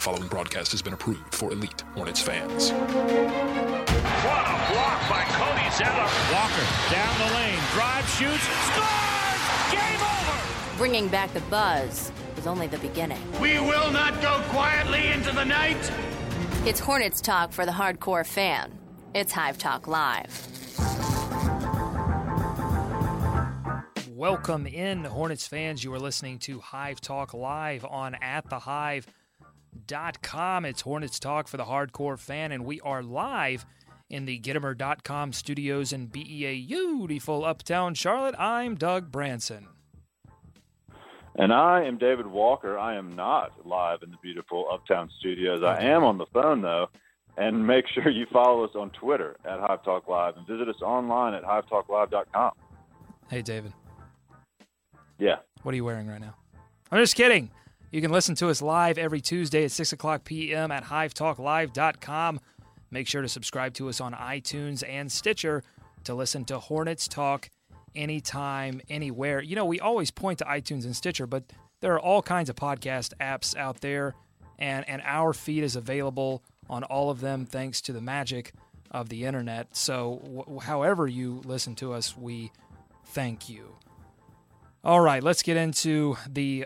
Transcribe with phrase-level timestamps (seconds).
[0.00, 2.70] The following broadcast has been approved for elite Hornets fans.
[2.72, 2.96] What a
[4.72, 6.08] block by Cody Zeller.
[6.32, 9.70] Walker down the lane, drive, shoots, scores!
[9.70, 10.38] Game over!
[10.78, 13.20] Bringing back the buzz was only the beginning.
[13.42, 15.92] We will not go quietly into the night.
[16.64, 18.78] It's Hornets talk for the hardcore fan.
[19.12, 20.46] It's Hive Talk Live.
[24.08, 25.84] Welcome in, Hornets fans.
[25.84, 28.14] You are listening to Hive Talk Live on
[29.74, 30.64] atthehive.com.
[30.64, 33.64] It's Hornets Talk for the hardcore fan, and we are live
[34.08, 38.34] in the Gittimer.com studios in BEA, beautiful uptown Charlotte.
[38.38, 39.68] I'm Doug Branson.
[41.36, 42.76] And I am David Walker.
[42.76, 45.62] I am not live in the beautiful Uptown Studios.
[45.62, 46.88] I am on the phone, though.
[47.36, 50.82] And make sure you follow us on Twitter at Hive Talk Live and visit us
[50.82, 52.52] online at hivetalklive.com.
[53.30, 53.72] Hey, David.
[55.18, 55.36] Yeah.
[55.62, 56.34] What are you wearing right now?
[56.90, 57.50] I'm just kidding.
[57.90, 60.70] You can listen to us live every Tuesday at 6 o'clock p.m.
[60.70, 62.40] at hivetalklive.com.
[62.92, 65.64] Make sure to subscribe to us on iTunes and Stitcher
[66.04, 67.50] to listen to Hornets Talk
[67.96, 69.42] anytime, anywhere.
[69.42, 71.44] You know, we always point to iTunes and Stitcher, but
[71.80, 74.14] there are all kinds of podcast apps out there,
[74.58, 78.52] and, and our feed is available on all of them thanks to the magic
[78.92, 79.74] of the internet.
[79.76, 82.52] So, however you listen to us, we
[83.06, 83.79] thank you.
[84.82, 86.64] All right, let's get into the.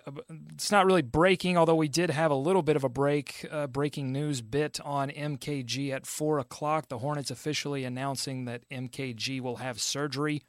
[0.53, 3.67] It's not really breaking, although we did have a little bit of a break, uh,
[3.67, 6.89] breaking news bit on MKG at 4 o'clock.
[6.89, 10.42] The Hornets officially announcing that MKG will have surgery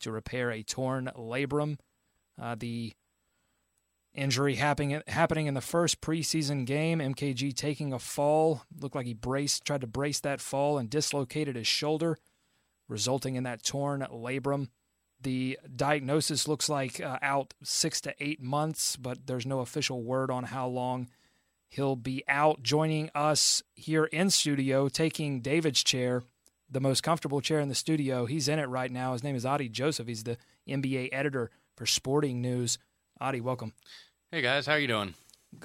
[0.00, 1.78] to repair a torn labrum.
[2.38, 2.92] Uh, the
[4.12, 6.98] injury happening happening in the first preseason game.
[6.98, 11.56] MKG taking a fall, looked like he braced, tried to brace that fall and dislocated
[11.56, 12.18] his shoulder,
[12.88, 14.68] resulting in that torn labrum.
[15.20, 20.30] The diagnosis looks like uh, out six to eight months, but there's no official word
[20.30, 21.08] on how long
[21.68, 22.62] he'll be out.
[22.62, 26.22] Joining us here in studio, taking David's chair,
[26.70, 28.26] the most comfortable chair in the studio.
[28.26, 29.12] He's in it right now.
[29.12, 30.06] His name is Adi Joseph.
[30.06, 30.36] He's the
[30.68, 32.78] NBA editor for Sporting News.
[33.20, 33.72] Adi, welcome.
[34.30, 35.14] Hey guys, how are you doing?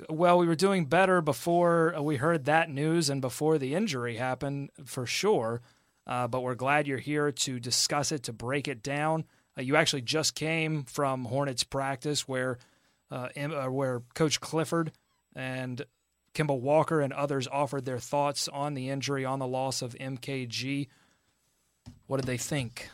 [0.09, 4.69] Well, we were doing better before we heard that news and before the injury happened,
[4.85, 5.61] for sure.
[6.07, 9.25] Uh, but we're glad you're here to discuss it, to break it down.
[9.57, 12.57] Uh, you actually just came from Hornets practice, where
[13.11, 14.91] uh, uh, where Coach Clifford
[15.35, 15.85] and
[16.33, 20.87] Kemba Walker and others offered their thoughts on the injury, on the loss of MKG.
[22.07, 22.89] What did they think?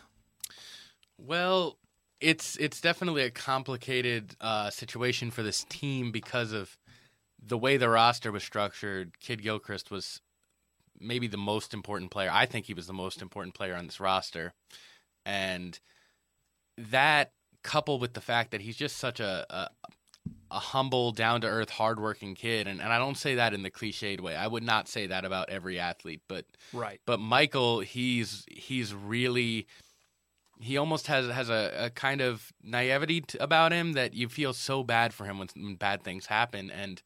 [1.18, 1.78] Well,
[2.20, 6.78] it's it's definitely a complicated uh, situation for this team because of
[7.44, 9.20] the way the roster was structured.
[9.20, 10.22] Kidd Gilchrist was
[11.00, 12.30] maybe the most important player.
[12.32, 14.54] I think he was the most important player on this roster,
[15.26, 15.80] and
[16.78, 17.32] that
[17.64, 19.70] coupled with the fact that he's just such a a,
[20.50, 23.72] a humble, down to earth, hardworking kid, and, and I don't say that in the
[23.72, 24.36] cliched way.
[24.36, 27.02] I would not say that about every athlete, but right.
[27.06, 29.68] But Michael, he's he's really
[30.60, 34.54] he almost has has a, a kind of naivety t- about him that you feel
[34.54, 37.02] so bad for him when, when bad things happen and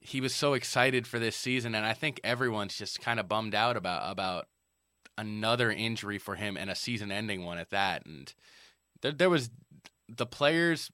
[0.00, 3.54] he was so excited for this season and I think everyone's just kind of bummed
[3.54, 4.48] out about about
[5.18, 8.32] another injury for him and a season ending one at that and
[9.02, 9.50] there, there was
[10.08, 10.90] the players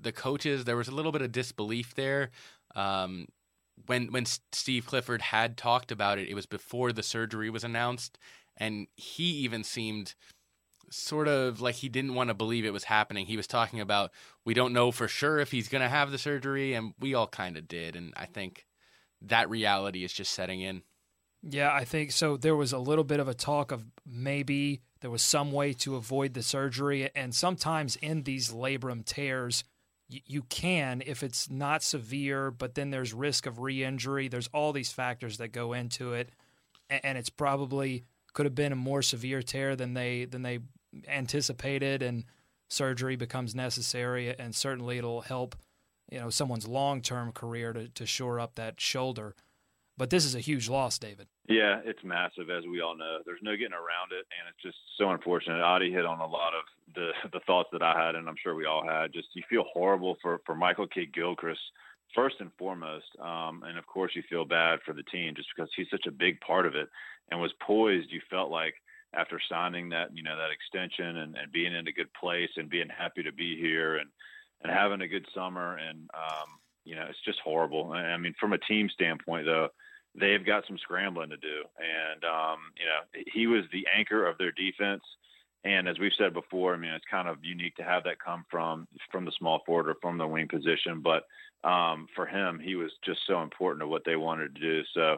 [0.00, 2.30] the coaches there was a little bit of disbelief there
[2.74, 3.26] um,
[3.86, 8.18] when when Steve Clifford had talked about it it was before the surgery was announced
[8.56, 10.14] and he even seemed
[10.90, 13.26] sort of like he didn't want to believe it was happening.
[13.26, 14.10] He was talking about
[14.44, 17.26] we don't know for sure if he's going to have the surgery, and we all
[17.26, 17.96] kind of did.
[17.96, 18.66] And I think
[19.22, 20.82] that reality is just setting in.
[21.42, 22.36] Yeah, I think so.
[22.36, 25.96] There was a little bit of a talk of maybe there was some way to
[25.96, 29.64] avoid the surgery, and sometimes in these labrum tears.
[30.10, 34.28] You can if it's not severe, but then there's risk of re-injury.
[34.28, 36.30] There's all these factors that go into it,
[36.88, 40.60] and it's probably could have been a more severe tear than they than they
[41.08, 42.24] anticipated and
[42.68, 45.56] surgery becomes necessary and certainly it'll help
[46.10, 49.34] you know someone's long-term career to, to shore up that shoulder
[49.98, 53.18] but this is a huge loss david Yeah, it's massive, as we all know.
[53.24, 55.62] There's no getting around it, and it's just so unfortunate.
[55.62, 56.64] Adi hit on a lot of
[56.94, 59.12] the the thoughts that I had, and I'm sure we all had.
[59.14, 61.60] Just you feel horrible for for Michael Kidd Gilchrist
[62.14, 65.70] first and foremost, um, and of course you feel bad for the team just because
[65.74, 66.88] he's such a big part of it
[67.30, 68.10] and was poised.
[68.10, 68.74] You felt like
[69.14, 72.68] after signing that you know that extension and, and being in a good place and
[72.68, 74.10] being happy to be here and
[74.62, 77.92] and having a good summer and um, you know it's just horrible.
[77.92, 79.68] I mean, from a team standpoint though
[80.14, 81.64] they've got some scrambling to do.
[81.78, 85.02] And um, you know, he was the anchor of their defense.
[85.64, 88.44] And as we've said before, I mean, it's kind of unique to have that come
[88.50, 91.02] from from the small forward or from the wing position.
[91.02, 91.24] But
[91.68, 94.82] um, for him, he was just so important to what they wanted to do.
[94.94, 95.16] So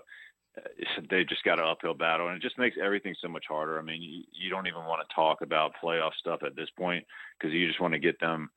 [0.57, 3.79] uh, they just got an uphill battle, and it just makes everything so much harder.
[3.79, 7.05] I mean, you, you don't even want to talk about playoff stuff at this point
[7.39, 8.51] because you just want to get them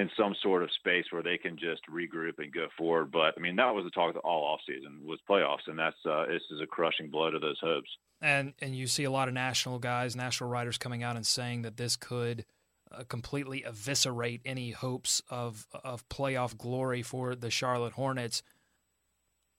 [0.00, 3.12] in some sort of space where they can just regroup and go forward.
[3.12, 6.24] But I mean, that was the talk all off season was playoffs, and that's uh,
[6.26, 7.88] this is a crushing blow to those hopes.
[8.20, 11.62] And and you see a lot of national guys, national writers coming out and saying
[11.62, 12.46] that this could
[12.90, 18.42] uh, completely eviscerate any hopes of of playoff glory for the Charlotte Hornets.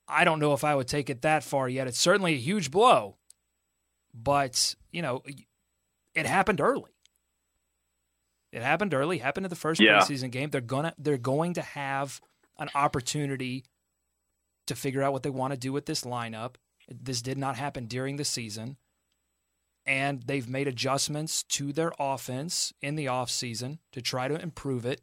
[0.07, 1.87] I don't know if I would take it that far yet.
[1.87, 3.17] It's certainly a huge blow,
[4.13, 5.21] but you know,
[6.15, 6.90] it happened early.
[8.51, 9.19] It happened early.
[9.19, 9.99] Happened in the first Yeah.
[9.99, 10.49] preseason game.
[10.49, 12.21] They're gonna they're going to have
[12.57, 13.63] an opportunity
[14.67, 16.55] to figure out what they want to do with this lineup.
[16.89, 18.77] This did not happen during the season.
[19.85, 25.01] And they've made adjustments to their offense in the offseason to try to improve it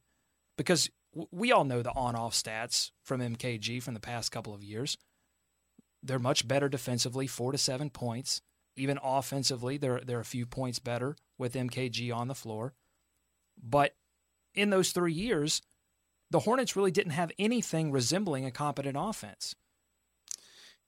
[0.57, 0.89] because
[1.33, 4.97] we all know the on off stats from MKG from the past couple of years.
[6.03, 8.41] They're much better defensively, four to seven points.
[8.77, 12.75] Even offensively, they're, they're a few points better with MKG on the floor.
[13.63, 13.95] But
[14.55, 15.63] in those three years,
[16.31, 19.55] the Hornets really didn't have anything resembling a competent offense.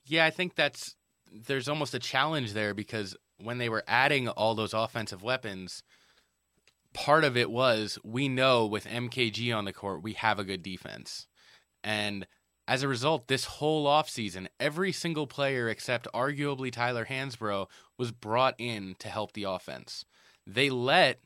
[0.05, 0.96] Yeah, I think that's
[1.32, 5.82] there's almost a challenge there because when they were adding all those offensive weapons,
[6.93, 10.62] part of it was we know with MKG on the court, we have a good
[10.62, 11.26] defense.
[11.82, 12.26] And
[12.69, 17.66] as a result, this whole offseason, every single player except arguably Tyler Hansbrough
[17.96, 20.05] was brought in to help the offense.
[20.46, 21.20] They let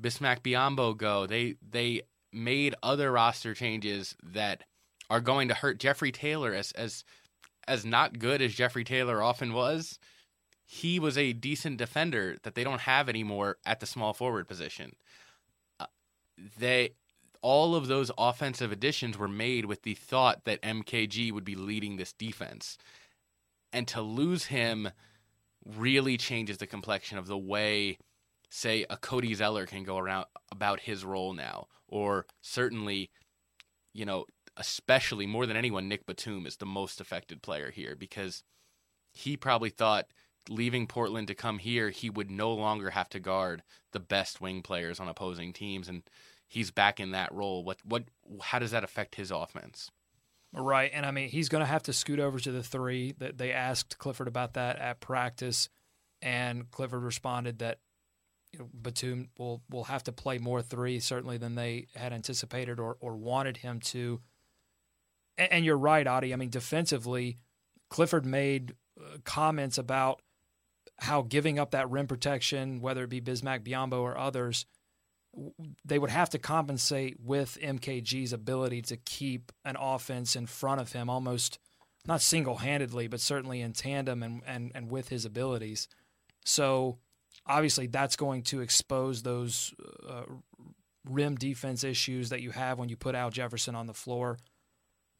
[0.00, 1.26] Bismack Biyombo go.
[1.26, 2.02] They they
[2.32, 4.64] made other roster changes that
[5.10, 7.04] are going to hurt Jeffrey Taylor as as
[7.66, 9.98] as not good as Jeffrey Taylor often was,
[10.66, 14.94] he was a decent defender that they don't have anymore at the small forward position.
[15.80, 15.86] Uh,
[16.58, 16.90] they
[17.42, 21.96] all of those offensive additions were made with the thought that MKG would be leading
[21.96, 22.78] this defense.
[23.70, 24.90] And to lose him
[25.76, 27.98] really changes the complexion of the way
[28.54, 33.10] say a Cody Zeller can go around about his role now or certainly
[33.92, 38.42] you know especially more than anyone, Nick Batum is the most affected player here because
[39.12, 40.06] he probably thought
[40.48, 43.62] leaving Portland to come here, he would no longer have to guard
[43.92, 46.02] the best wing players on opposing teams, and
[46.46, 47.64] he's back in that role.
[47.64, 48.04] What what
[48.42, 49.90] how does that affect his offense?
[50.52, 53.14] Right, and I mean he's going to have to scoot over to the three.
[53.18, 55.68] That they asked Clifford about that at practice,
[56.22, 57.78] and Clifford responded that
[58.54, 62.78] you know, Batum will will have to play more three certainly than they had anticipated
[62.78, 64.20] or or wanted him to.
[65.36, 66.32] And, and you're right, Adi.
[66.32, 67.38] I mean defensively,
[67.90, 70.22] Clifford made uh, comments about
[71.00, 74.66] how giving up that rim protection, whether it be Bismack Biyombo or others,
[75.84, 80.92] they would have to compensate with MKG's ability to keep an offense in front of
[80.92, 81.58] him almost
[82.06, 85.88] not single handedly, but certainly in tandem and, and, and with his abilities.
[86.44, 86.98] So
[87.46, 89.74] obviously that's going to expose those
[90.08, 90.22] uh,
[91.08, 94.38] rim defense issues that you have when you put Al Jefferson on the floor.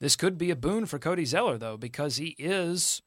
[0.00, 3.02] This could be a boon for Cody Zeller, though, because he is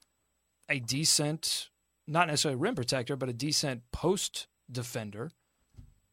[0.70, 1.70] a decent,
[2.08, 5.32] not necessarily rim protector, but a decent post defender.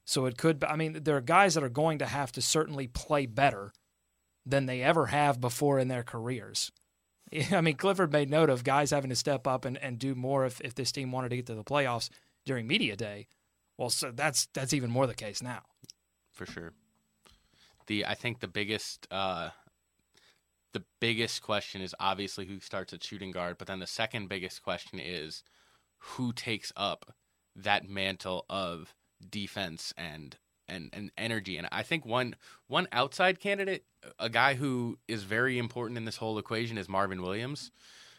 [0.07, 2.87] So it could, I mean, there are guys that are going to have to certainly
[2.87, 3.73] play better
[4.45, 6.71] than they ever have before in their careers.
[7.53, 10.45] I mean, Clifford made note of guys having to step up and, and do more
[10.45, 12.11] if, if this team wanted to get to the playoffs
[12.45, 13.29] during media day.
[13.77, 15.63] Well, so that's that's even more the case now.
[16.33, 16.73] For sure.
[17.87, 19.51] The I think the biggest uh
[20.73, 24.63] the biggest question is obviously who starts at shooting guard, but then the second biggest
[24.63, 25.43] question is
[25.99, 27.15] who takes up
[27.57, 28.95] that mantle of
[29.31, 30.37] defense and
[30.67, 31.57] and, and energy.
[31.57, 32.37] And I think one
[32.67, 33.85] one outside candidate,
[34.19, 37.71] a guy who is very important in this whole equation is Marvin Williams.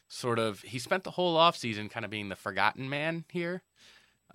[0.08, 3.64] Sort of he spent the whole offseason kind of being the forgotten man here.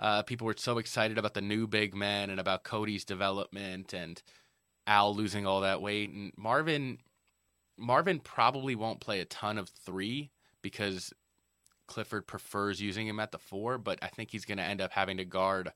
[0.01, 4.21] Uh, people were so excited about the new big man and about Cody's development and
[4.87, 6.11] Al losing all that weight.
[6.11, 6.99] And Marvin
[7.77, 10.31] Marvin probably won't play a ton of three
[10.63, 11.13] because
[11.87, 14.93] Clifford prefers using him at the four, but I think he's going to end up
[14.93, 15.73] having to guard.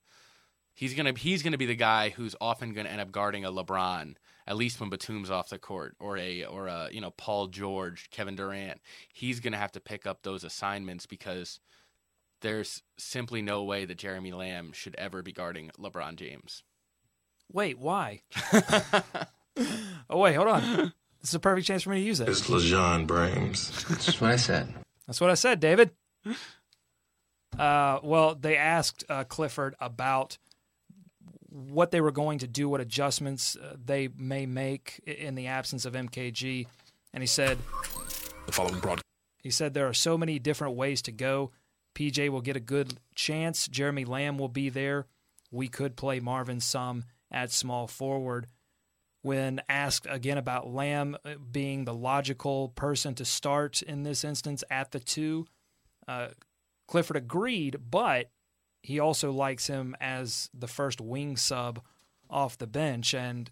[0.76, 4.16] He's gonna he's gonna be the guy who's often gonna end up guarding a LeBron,
[4.44, 8.10] at least when Batum's off the court, or a or a you know Paul George,
[8.10, 8.80] Kevin Durant.
[9.12, 11.60] He's gonna have to pick up those assignments because
[12.44, 16.62] there's simply no way that Jeremy Lamb should ever be guarding LeBron James.
[17.50, 18.20] Wait, why?
[20.10, 20.92] oh, wait, hold on.
[21.20, 22.28] This is a perfect chance for me to use it.
[22.28, 23.88] It's LeJean Brames.
[23.88, 24.74] That's what I said.
[25.06, 25.92] That's what I said, David.
[27.58, 30.36] Uh, well, they asked uh, Clifford about
[31.48, 35.86] what they were going to do, what adjustments uh, they may make in the absence
[35.86, 36.66] of MKG.
[37.14, 37.56] And he said,
[38.44, 39.04] The following broadcast.
[39.42, 41.52] He said there are so many different ways to go.
[41.94, 43.68] PJ will get a good chance.
[43.68, 45.06] Jeremy Lamb will be there.
[45.50, 48.46] We could play Marvin some at small forward.
[49.22, 54.62] When asked again about Lamb uh, being the logical person to start in this instance
[54.70, 55.46] at the two,
[56.06, 56.28] uh,
[56.86, 58.30] Clifford agreed, but
[58.82, 61.80] he also likes him as the first wing sub
[62.28, 63.50] off the bench, and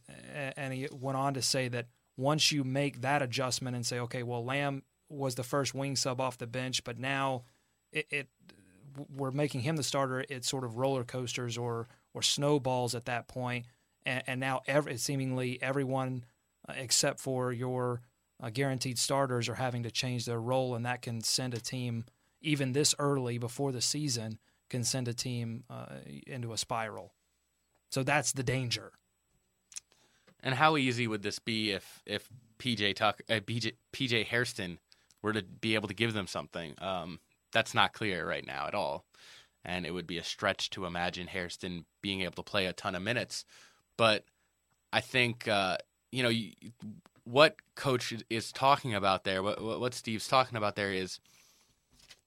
[0.56, 1.86] and he went on to say that
[2.18, 6.20] once you make that adjustment and say, okay, well, Lamb was the first wing sub
[6.20, 7.44] off the bench, but now
[7.92, 8.28] it, it
[9.14, 10.24] we're making him the starter.
[10.28, 13.66] It's sort of roller coasters or or snowballs at that point,
[14.04, 16.24] and, and now every, seemingly everyone
[16.68, 18.02] uh, except for your
[18.42, 22.04] uh, guaranteed starters are having to change their role, and that can send a team
[22.40, 27.14] even this early before the season can send a team uh, into a spiral.
[27.90, 28.92] So that's the danger.
[30.42, 34.78] And how easy would this be if if PJ Tuck uh, PJ, Hairston
[35.20, 36.74] were to be able to give them something?
[36.78, 37.20] Um,
[37.52, 39.04] that's not clear right now at all,
[39.64, 42.94] and it would be a stretch to imagine Hairston being able to play a ton
[42.94, 43.44] of minutes.
[43.96, 44.24] But
[44.92, 45.78] I think uh,
[46.10, 46.32] you know
[47.24, 49.42] what coach is talking about there.
[49.42, 51.20] What what Steve's talking about there is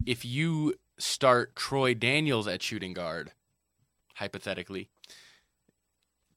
[0.06, 3.32] if you start Troy Daniels at shooting guard,
[4.16, 4.90] hypothetically,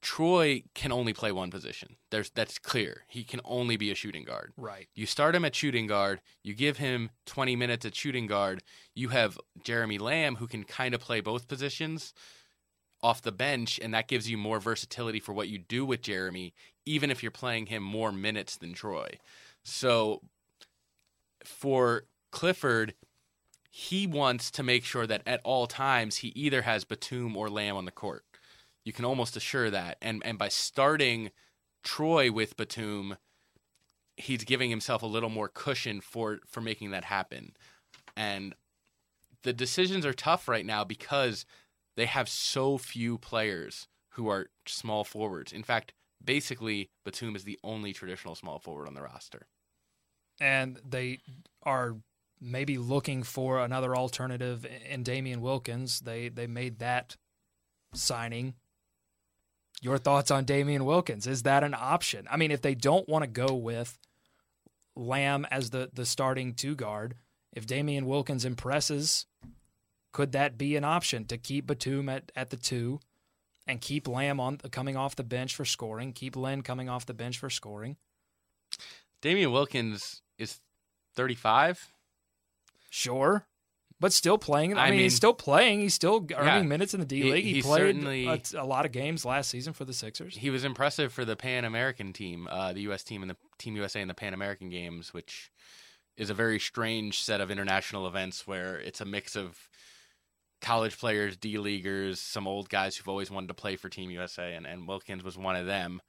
[0.01, 1.97] Troy can only play one position.
[2.11, 3.05] There's that's clear.
[3.09, 4.53] He can only be a shooting guard.
[4.57, 4.89] Right.
[4.95, 8.63] You start him at shooting guard, you give him 20 minutes at shooting guard,
[8.95, 12.15] you have Jeremy Lamb who can kind of play both positions
[13.03, 16.53] off the bench and that gives you more versatility for what you do with Jeremy
[16.85, 19.19] even if you're playing him more minutes than Troy.
[19.63, 20.23] So
[21.45, 22.95] for Clifford,
[23.71, 27.77] he wants to make sure that at all times he either has Batum or Lamb
[27.77, 28.25] on the court.
[28.85, 29.99] You can almost assure that.
[30.01, 31.31] And and by starting
[31.83, 33.17] Troy with Batum,
[34.17, 37.53] he's giving himself a little more cushion for for making that happen.
[38.17, 38.55] And
[39.43, 41.45] the decisions are tough right now because
[41.97, 45.53] they have so few players who are small forwards.
[45.53, 45.93] In fact,
[46.25, 49.47] basically Batum is the only traditional small forward on the roster.
[50.41, 51.19] And they
[51.63, 51.97] are
[52.41, 56.01] maybe looking for another alternative in Damian Wilkins.
[56.01, 57.17] They they made that
[57.95, 58.55] signing.
[59.81, 61.27] Your thoughts on Damian Wilkins?
[61.27, 62.27] Is that an option?
[62.31, 63.99] I mean, if they don't want to go with
[64.97, 67.15] Lamb as the the starting two guard,
[67.53, 69.27] if Damian Wilkins impresses,
[70.13, 73.01] could that be an option to keep Batum at, at the two
[73.67, 77.15] and keep Lamb on coming off the bench for scoring, keep Lin coming off the
[77.15, 77.97] bench for scoring?
[79.21, 80.61] Damian Wilkins is
[81.15, 81.93] 35.
[82.91, 83.47] Sure.
[84.01, 84.79] But still playing.
[84.79, 85.81] I, I mean, mean- he's still playing.
[85.81, 86.63] He's still earning Yeah.
[86.63, 87.45] minutes in the D League.
[87.45, 90.37] He, he played a, a lot of games last season for the Sixers.
[90.37, 93.03] He was impressive for the Pan American team, uh, the U.S.
[93.03, 95.51] team and the Team USA in the Pan American Games, which
[96.17, 99.69] is a very strange set of international events where it's a mix of
[100.61, 104.55] college players, D leaguers, some old guys who've always wanted to play for Team USA,
[104.55, 106.01] and, and Wilkins was one of them.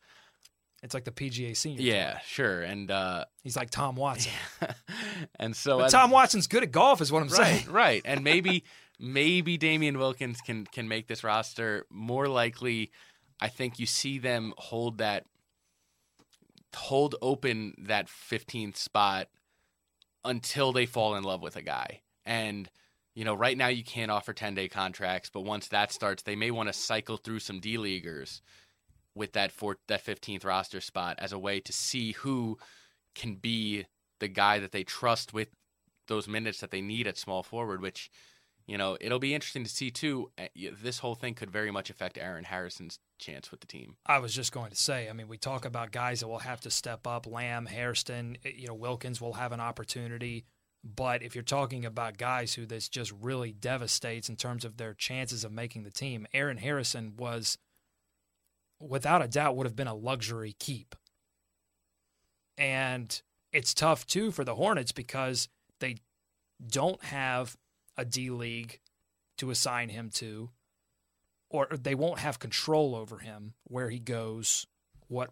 [0.81, 1.81] It's like the PGA senior.
[1.81, 4.31] Yeah, sure, and uh, He's like Tom Watson.
[5.39, 7.71] and so Tom Watson's good at golf, is what I'm right, saying.
[7.71, 8.63] right, and maybe
[8.99, 12.91] maybe Damian Wilkins can can make this roster more likely.
[13.41, 15.25] I think you see them hold that
[16.75, 19.27] hold open that 15th spot
[20.23, 22.01] until they fall in love with a guy.
[22.25, 22.69] And
[23.15, 26.51] you know, right now you can't offer 10-day contracts, but once that starts, they may
[26.51, 28.41] want to cycle through some D leaguers
[29.15, 32.57] with that four, that 15th roster spot as a way to see who
[33.15, 33.85] can be
[34.19, 35.49] the guy that they trust with
[36.07, 38.09] those minutes that they need at small forward, which,
[38.67, 40.31] you know, it'll be interesting to see too.
[40.37, 40.47] Uh,
[40.81, 43.97] This whole thing could very much affect Aaron Harrison's chance with the team.
[44.05, 46.61] I was just going to say, I mean, we talk about guys that will have
[46.61, 47.27] to step up.
[47.27, 50.45] Lamb, Hairston, eh, you know, Wilkins will have an opportunity.
[50.83, 54.93] But if you're talking about guys who this just really devastates in terms of their
[54.93, 57.57] chances of making the team, Aaron Harrison was,
[58.79, 60.95] without a doubt, would have been a luxury keep.
[62.57, 63.21] And
[63.51, 65.47] it's tough too for the Hornets because
[65.79, 65.97] they
[66.65, 67.57] don't have
[67.97, 68.79] a D League
[69.37, 70.49] to assign him to
[71.49, 74.67] or they won't have control over him where he goes,
[75.07, 75.31] what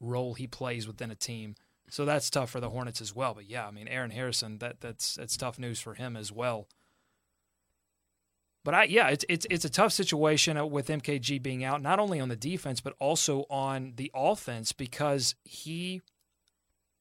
[0.00, 1.54] role he plays within a team.
[1.90, 3.34] So that's tough for the Hornets as well.
[3.34, 6.68] But yeah, I mean Aaron Harrison, that that's that's tough news for him as well.
[8.64, 12.20] But I yeah, it's it's it's a tough situation with MKG being out, not only
[12.20, 16.02] on the defense but also on the offense because he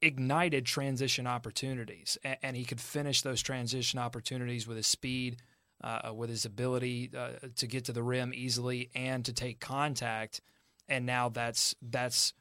[0.02, 5.38] ignited transition opportunities and, and he could finish those transition opportunities with his speed,
[5.84, 10.42] uh, with his ability uh, to get to the rim easily and to take contact.
[10.88, 12.34] And now that's that's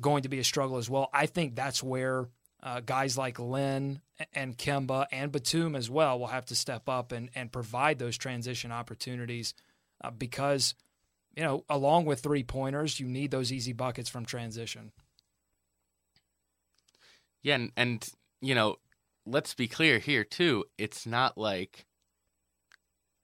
[0.00, 1.10] going to be a struggle as well.
[1.12, 2.28] I think that's where
[2.62, 4.00] uh, guys like Lin
[4.34, 8.16] and Kemba and Batum as well will have to step up and, and provide those
[8.16, 9.54] transition opportunities
[10.02, 10.74] uh, because,
[11.36, 14.92] you know, along with three pointers, you need those easy buckets from transition.
[17.42, 18.08] Yeah, and, and
[18.40, 18.76] you know,
[19.26, 20.64] let's be clear here too.
[20.78, 21.86] It's not like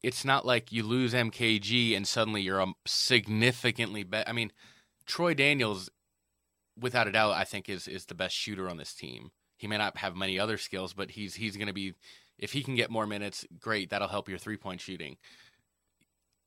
[0.02, 4.28] it's not like you lose MKG and suddenly you're a significantly better.
[4.28, 4.52] I mean,
[5.06, 5.90] Troy Daniels,
[6.78, 9.30] without a doubt, I think is is the best shooter on this team.
[9.58, 11.94] He may not have many other skills, but he's he's going to be
[12.38, 13.90] if he can get more minutes, great.
[13.90, 15.16] That'll help your three point shooting.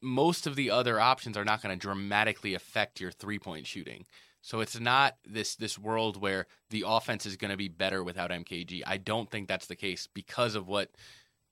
[0.01, 4.05] Most of the other options are not going to dramatically affect your three point shooting.
[4.41, 8.31] So it's not this this world where the offense is going to be better without
[8.31, 8.81] MKG.
[8.87, 10.89] I don't think that's the case because of what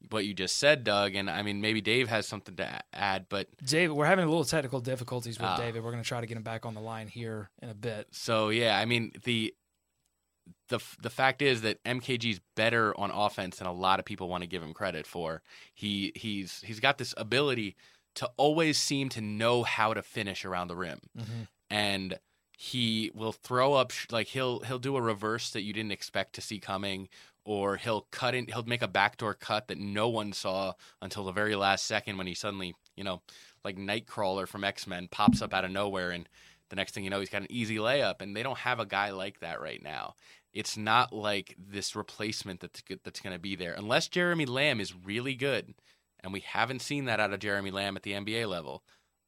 [0.10, 1.14] what you just said, Doug.
[1.14, 4.46] And I mean, maybe Dave has something to add, but David, we're having a little
[4.46, 5.84] technical difficulties with uh, David.
[5.84, 8.08] We're going to try to get him back on the line here in a bit.
[8.12, 9.54] So yeah, I mean the
[10.70, 14.44] the the fact is that MKG's better on offense than a lot of people want
[14.44, 15.42] to give him credit for.
[15.74, 17.76] He he's he's got this ability
[18.16, 21.44] to always seem to know how to finish around the rim, mm-hmm.
[21.70, 22.18] and
[22.58, 26.42] he will throw up like he'll he'll do a reverse that you didn't expect to
[26.42, 27.08] see coming
[27.46, 31.32] or he'll cut in he'll make a backdoor cut that no one saw until the
[31.32, 33.22] very last second when he suddenly you know
[33.64, 36.28] like nightcrawler from x-men pops up out of nowhere and
[36.70, 38.86] the next thing you know he's got an easy layup and they don't have a
[38.86, 40.14] guy like that right now
[40.54, 44.96] it's not like this replacement that's, that's going to be there unless jeremy lamb is
[44.96, 45.74] really good
[46.22, 48.84] and we haven't seen that out of jeremy lamb at the nba level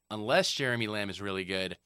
[0.09, 1.77] unless jeremy lamb is really good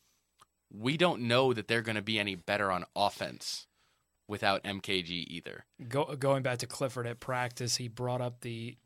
[0.71, 3.67] we don't know that they're going to be any better on offense
[4.27, 5.65] without MKG either.
[5.87, 8.77] Go, going back to Clifford at practice, he brought up the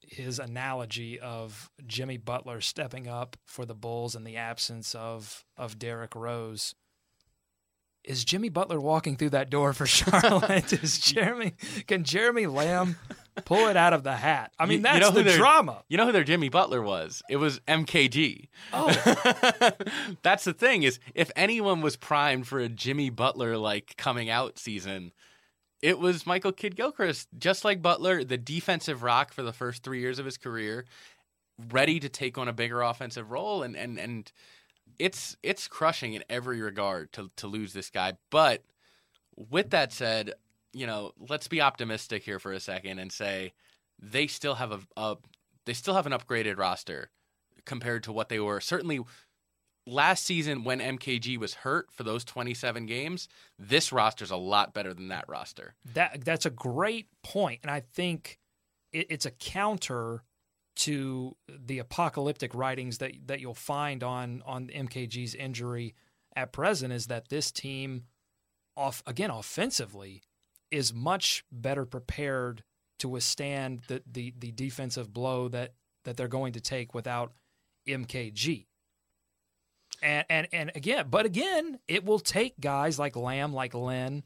[0.00, 5.78] his analogy of Jimmy Butler stepping up for the Bulls in the absence of of
[5.78, 6.74] Derrick Rose.
[8.06, 10.72] Is Jimmy Butler walking through that door for Charlotte?
[10.72, 11.54] Is Jeremy
[11.86, 12.96] can Jeremy Lamb
[13.44, 14.52] pull it out of the hat.
[14.58, 15.84] I mean, that's you know the their, drama.
[15.88, 17.22] You know who their Jimmy Butler was?
[17.28, 18.48] It was MKG.
[18.72, 19.72] Oh,
[20.22, 24.58] that's the thing is, if anyone was primed for a Jimmy Butler like coming out
[24.58, 25.12] season,
[25.82, 27.28] it was Michael Kidd Gilchrist.
[27.38, 30.86] Just like Butler, the defensive rock for the first three years of his career,
[31.70, 34.32] ready to take on a bigger offensive role, and and and
[34.98, 38.62] it's it's crushing in every regard to to lose this guy, but.
[39.50, 40.32] With that said,
[40.72, 43.52] you know, let's be optimistic here for a second and say
[43.98, 45.16] they still have a, a
[45.64, 47.10] they still have an upgraded roster
[47.64, 48.60] compared to what they were.
[48.60, 49.00] Certainly
[49.86, 54.92] last season when MKG was hurt for those 27 games, this roster's a lot better
[54.92, 55.74] than that roster.
[55.94, 58.38] That that's a great point, and I think
[58.92, 60.22] it, it's a counter
[60.76, 65.94] to the apocalyptic writings that that you'll find on on MKG's injury
[66.34, 66.92] at present.
[66.92, 68.04] Is that this team
[68.76, 70.22] off again offensively
[70.70, 72.62] is much better prepared
[72.98, 77.32] to withstand the, the, the defensive blow that, that they're going to take without
[77.86, 78.66] MKG.
[80.02, 84.24] And, and and again, but again, it will take guys like Lamb, like Lin,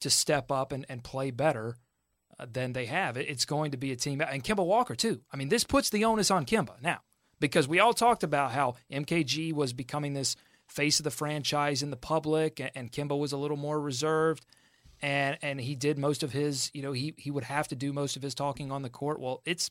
[0.00, 1.76] to step up and, and play better
[2.38, 3.16] uh, than they have.
[3.16, 5.20] It, it's going to be a team, and Kemba Walker too.
[5.32, 7.00] I mean, this puts the onus on Kemba now
[7.40, 10.36] because we all talked about how MKG was becoming this
[10.68, 14.46] face of the franchise in the public, and, Kemba was a little more reserved
[15.02, 17.92] and and he did most of his you know he he would have to do
[17.92, 19.70] most of his talking on the court well it's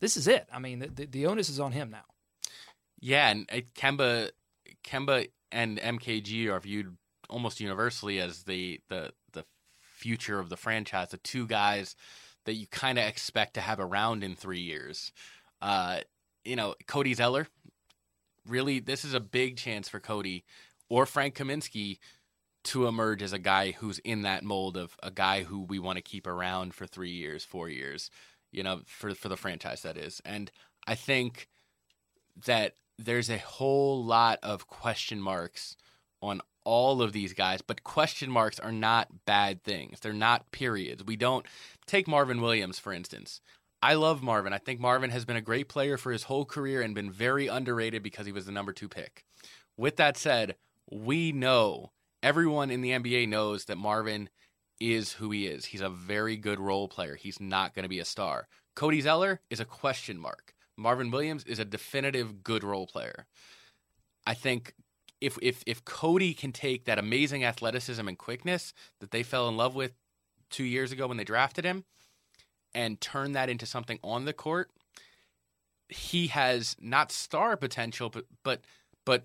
[0.00, 2.04] this is it i mean the, the onus is on him now
[2.98, 4.30] yeah and uh, kemba
[4.82, 6.96] kemba and mkg are viewed
[7.28, 9.19] almost universally as the the the
[10.00, 11.94] future of the franchise the two guys
[12.46, 15.12] that you kind of expect to have around in three years
[15.62, 15.98] uh
[16.44, 17.46] you know cody zeller
[18.46, 20.44] really this is a big chance for cody
[20.88, 21.98] or frank kaminsky
[22.62, 25.96] to emerge as a guy who's in that mold of a guy who we want
[25.96, 28.10] to keep around for three years, four years,
[28.52, 30.20] you know, for for the franchise that is.
[30.24, 30.50] And
[30.86, 31.48] I think
[32.44, 35.76] that there's a whole lot of question marks
[36.20, 40.00] on all of these guys, but question marks are not bad things.
[40.00, 41.04] They're not periods.
[41.04, 41.46] We don't
[41.86, 43.40] take Marvin Williams, for instance.
[43.82, 44.52] I love Marvin.
[44.52, 47.46] I think Marvin has been a great player for his whole career and been very
[47.46, 49.24] underrated because he was the number two pick.
[49.76, 50.56] With that said,
[50.90, 51.92] we know
[52.22, 54.28] everyone in the NBA knows that Marvin
[54.80, 55.66] is who he is.
[55.66, 57.14] He's a very good role player.
[57.14, 58.48] He's not going to be a star.
[58.74, 60.54] Cody Zeller is a question mark.
[60.76, 63.26] Marvin Williams is a definitive good role player.
[64.26, 64.74] I think
[65.20, 69.56] if if if Cody can take that amazing athleticism and quickness that they fell in
[69.56, 69.92] love with
[70.50, 71.84] 2 years ago when they drafted him
[72.74, 74.70] and turn that into something on the court,
[75.88, 78.60] he has not star potential, but but
[79.04, 79.24] but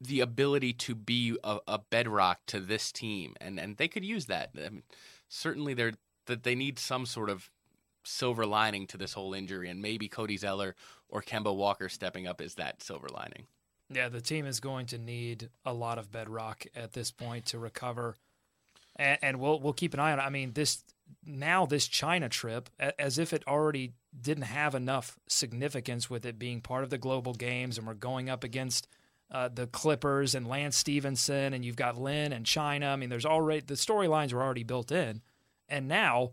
[0.00, 4.26] the ability to be a, a bedrock to this team, and and they could use
[4.26, 4.50] that.
[4.56, 4.82] I mean,
[5.28, 5.92] certainly, they're
[6.26, 7.50] that they need some sort of
[8.04, 10.74] silver lining to this whole injury, and maybe Cody Zeller
[11.08, 13.46] or Kemba Walker stepping up is that silver lining.
[13.88, 17.58] Yeah, the team is going to need a lot of bedrock at this point to
[17.58, 18.16] recover,
[18.96, 20.22] and, and we'll we'll keep an eye on it.
[20.22, 20.82] I mean, this
[21.24, 22.68] now this China trip,
[22.98, 27.32] as if it already didn't have enough significance with it being part of the global
[27.32, 28.88] games, and we're going up against
[29.30, 32.88] uh, the Clippers and Lance Stephenson, and you've got Lin and China.
[32.88, 35.22] I mean, there's already the storylines were already built in,
[35.68, 36.32] and now,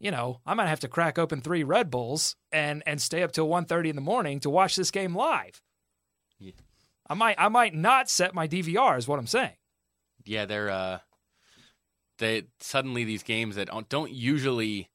[0.00, 3.30] you know, I might have to crack open three Red Bulls and and stay up
[3.30, 5.62] till 1.30 in the morning to watch this game live.
[7.08, 9.52] I might I might not set my DVR, is what I'm saying.
[10.24, 10.98] Yeah, they're uh,
[12.18, 14.90] they suddenly these games that don't, don't usually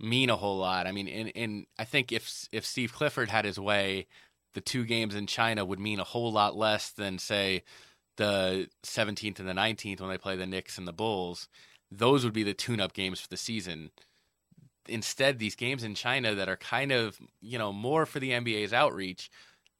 [0.00, 0.86] mean a whole lot.
[0.86, 4.06] I mean, in in I think if if Steve Clifford had his way,
[4.52, 7.62] the two games in China would mean a whole lot less than say
[8.16, 11.48] the 17th and the 19th when they play the Knicks and the Bulls.
[11.90, 13.90] Those would be the tune-up games for the season.
[14.88, 18.72] Instead, these games in China that are kind of, you know, more for the NBA's
[18.72, 19.30] outreach,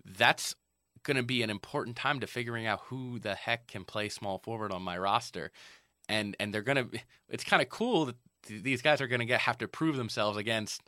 [0.05, 0.55] that's
[1.05, 4.39] going to be an important time to figuring out who the heck can play small
[4.39, 5.53] forward on my roster.
[6.09, 9.27] And and they're going to it's kind of cool that these guys are going to
[9.27, 10.83] get have to prove themselves against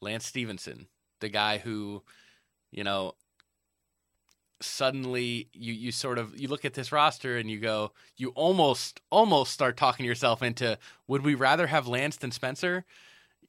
[0.00, 0.86] Lance Stephenson,
[1.20, 2.02] the guy who
[2.70, 3.14] you know,
[4.62, 9.00] suddenly you you sort of you look at this roster and you go you almost
[9.10, 12.84] almost start talking yourself into would we rather have Lance than Spencer?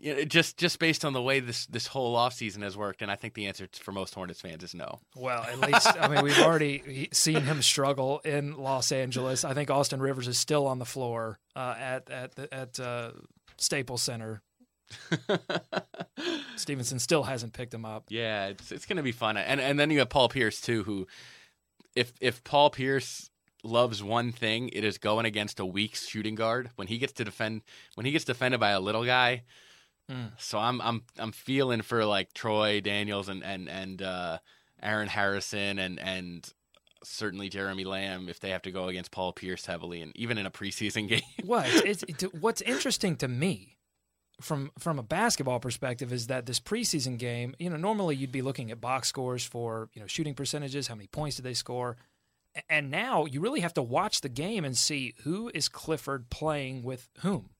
[0.02, 3.12] You know, just just based on the way this this whole offseason has worked, and
[3.12, 5.00] I think the answer for most Hornets fans is no.
[5.16, 9.46] Well, at least I mean we've already seen him struggle in Los Angeles.
[9.46, 13.12] I think Austin Rivers is still on the floor uh, at at at uh,
[13.58, 14.42] Staples Center
[16.56, 18.06] Stephenson still hasn't picked him up.
[18.10, 19.38] Yeah, it's it's gonna be fun.
[19.38, 21.08] And and then you have Paul Pierce too, who
[21.96, 23.30] if if Paul Pierce
[23.64, 26.72] loves one thing, it is going against a weak shooting guard.
[26.76, 27.62] When he gets to defend
[27.96, 29.44] when he gets defended by a little guy.
[30.10, 30.32] Mm.
[30.38, 34.38] So I'm I'm I'm feeling for like Troy Daniels and and and uh,
[34.82, 36.52] Aaron Harrison and and
[37.04, 40.46] certainly Jeremy Lamb if they have to go against Paul Pierce heavily and even in
[40.46, 41.22] a preseason game.
[41.44, 43.78] What it's, it's, what's interesting to me
[44.42, 48.42] from from a basketball perspective is that this preseason game, you know, normally you'd be
[48.42, 51.98] looking at box scores for, you know, shooting percentages, how many points did they score?
[52.70, 56.84] And now you really have to watch the game and see who is Clifford playing
[56.84, 57.52] with whom.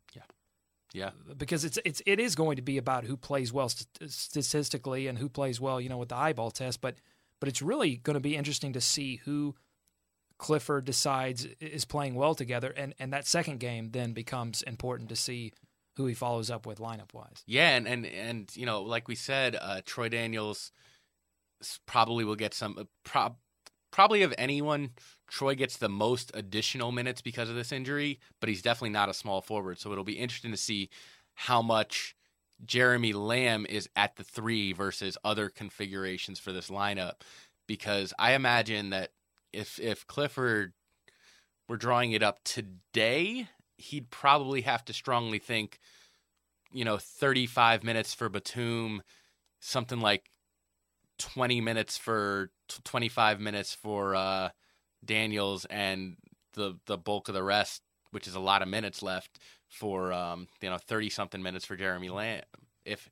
[0.94, 1.12] Yeah.
[1.38, 5.30] Because it's it's it is going to be about who plays well statistically and who
[5.30, 6.96] plays well, you know, with the eyeball test, but
[7.40, 9.56] but it's really going to be interesting to see who
[10.38, 15.16] Clifford decides is playing well together and and that second game then becomes important to
[15.16, 15.54] see
[15.98, 17.44] who he follows up with lineup wise.
[17.46, 20.72] Yeah, and and and you know, like we said, uh, Troy Daniels
[21.86, 22.76] probably will get some.
[22.78, 23.36] Uh, pro-
[23.92, 24.92] probably of anyone,
[25.32, 29.14] Troy gets the most additional minutes because of this injury, but he's definitely not a
[29.14, 29.80] small forward.
[29.80, 30.90] So it'll be interesting to see
[31.34, 32.18] how much
[32.66, 37.22] Jeremy Lamb is at the three versus other configurations for this lineup.
[37.66, 39.12] Because I imagine that
[39.54, 40.74] if if Clifford
[41.70, 45.80] were drawing it up today, he'd probably have to strongly think,
[46.74, 49.02] you know, 35 minutes for Batum,
[49.62, 50.30] something like
[51.20, 52.52] 20 minutes for
[52.84, 54.50] 25 minutes for uh,
[55.04, 56.18] Daniels, and
[56.54, 60.48] the the bulk of the rest, which is a lot of minutes left for um,
[60.62, 62.44] you know 30 something minutes for Jeremy Lamb,
[62.86, 63.10] if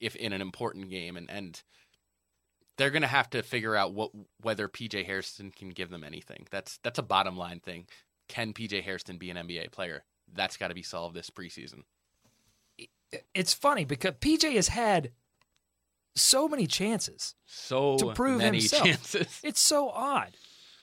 [0.00, 1.62] if in an important game, and and
[2.78, 6.46] they're going to have to figure out what whether PJ Hairston can give them anything.
[6.50, 7.86] That's that's a bottom line thing.
[8.28, 10.04] Can PJ Hairston be an NBA player?
[10.34, 11.82] that's got to be solved this preseason.
[13.34, 15.10] It's funny because PJ has had
[16.14, 18.84] so many chances, so to prove many himself.
[18.84, 19.40] chances.
[19.42, 20.36] It's so odd.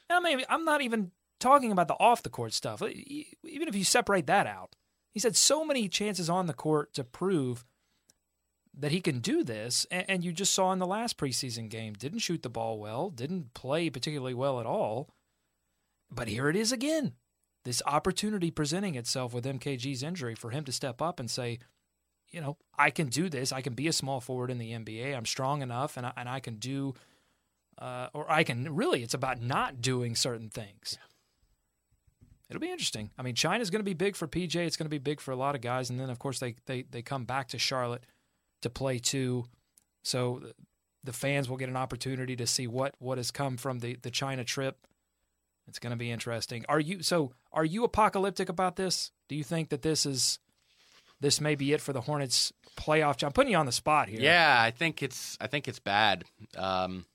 [0.09, 2.81] I mean, I'm not even talking about the off the court stuff.
[2.81, 4.75] Even if you separate that out,
[5.11, 7.65] he's had so many chances on the court to prove
[8.77, 9.85] that he can do this.
[9.91, 13.53] And you just saw in the last preseason game, didn't shoot the ball well, didn't
[13.53, 15.09] play particularly well at all.
[16.11, 17.13] But here it is again
[17.65, 21.59] this opportunity presenting itself with MKG's injury for him to step up and say,
[22.31, 23.51] you know, I can do this.
[23.51, 25.15] I can be a small forward in the NBA.
[25.15, 26.93] I'm strong enough, and I, and I can do,
[27.79, 29.03] uh, or I can really.
[29.03, 30.97] It's about not doing certain things.
[30.97, 31.05] Yeah.
[32.49, 33.11] It'll be interesting.
[33.17, 34.55] I mean, China's going to be big for PJ.
[34.55, 36.55] It's going to be big for a lot of guys, and then of course they
[36.65, 38.03] they they come back to Charlotte
[38.61, 39.45] to play too.
[40.03, 40.41] So
[41.03, 44.11] the fans will get an opportunity to see what what has come from the the
[44.11, 44.85] China trip
[45.69, 46.65] it's going to be interesting.
[46.67, 47.31] Are you so?
[47.53, 49.11] Are you apocalyptic about this?
[49.29, 50.39] Do you think that this is
[51.21, 53.23] this may be it for the Hornets playoff.
[53.23, 54.19] I'm putting you on the spot here.
[54.19, 56.25] Yeah, I think it's I think it's bad.
[56.57, 57.05] Um,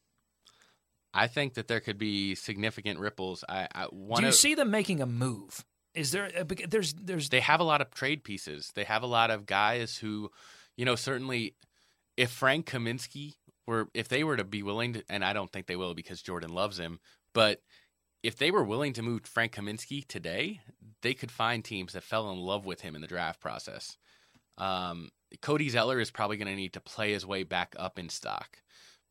[1.15, 3.45] I think that there could be significant ripples.
[3.49, 5.65] I, I one Do you see them making a move?
[5.95, 6.29] Is there?
[6.37, 8.73] a- There's there's they have a lot of trade pieces.
[8.75, 10.31] They have a lot of guys who,
[10.77, 11.55] you know, certainly
[12.17, 13.35] if Frank Kaminsky
[13.67, 16.21] were if they were to be willing to and I don't think they will because
[16.21, 16.99] Jordan loves him,
[17.33, 17.61] but
[18.25, 20.61] if they were willing to move Frank Kaminsky today,
[21.03, 23.97] they could find teams that fell in love with him in the draft process.
[24.59, 25.11] Um,
[25.43, 28.59] Cody Zeller is probably going to need to play his way back up in stock,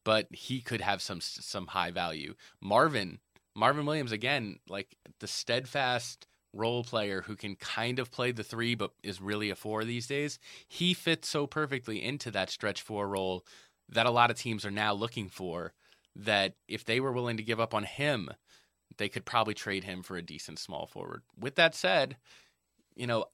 [0.04, 2.36] but he could have some some high value.
[2.62, 3.20] Marvin
[3.56, 8.76] Marvin Williams again, like the steadfast role player who can kind of play the three
[8.76, 10.39] but is really a four these days.
[10.68, 13.46] He fits so perfectly into that stretch four role
[13.89, 15.74] that a lot of teams are now looking for.
[16.16, 18.30] That if they were willing to give up on him,
[18.98, 21.24] they could probably trade him for a decent small forward.
[21.39, 22.18] With that said,
[22.96, 23.26] you know,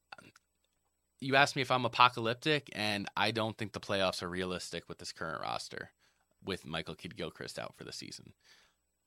[1.20, 5.00] you asked me if I'm apocalyptic, and I don't think the playoffs are realistic with
[5.00, 5.92] this current roster
[6.44, 8.34] with Michael Kidd Gilchrist out for the season.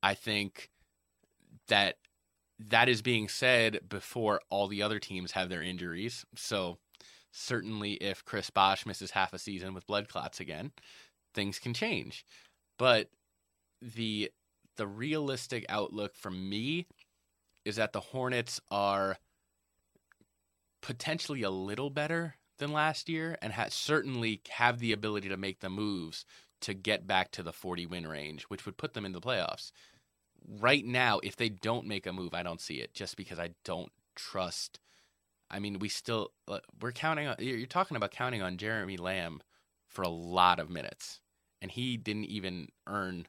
[0.02, 0.70] I think
[1.68, 1.96] that
[2.58, 6.24] that is being said before all the other teams have their injuries.
[6.36, 6.78] So
[7.30, 10.72] certainly if Chris Bosh misses half a season with blood clots again,
[11.34, 12.24] things can change.
[12.78, 13.08] But
[13.80, 14.30] the
[14.76, 16.86] the realistic outlook from me
[17.64, 19.18] is that the Hornets are
[20.80, 25.60] potentially a little better than last year and ha- certainly have the ability to make
[25.60, 26.24] the moves
[26.62, 29.72] to get back to the 40 win range, which would put them in the playoffs.
[30.46, 33.50] Right now, if they don't make a move, I don't see it just because I
[33.64, 34.80] don't trust.
[35.50, 39.42] I mean, we still, uh, we're counting on, you're talking about counting on Jeremy Lamb
[39.86, 41.20] for a lot of minutes,
[41.60, 43.26] and he didn't even earn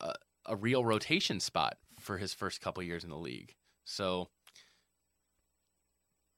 [0.00, 0.14] a,
[0.46, 3.54] a real rotation spot for his first couple years in the league.
[3.84, 4.28] So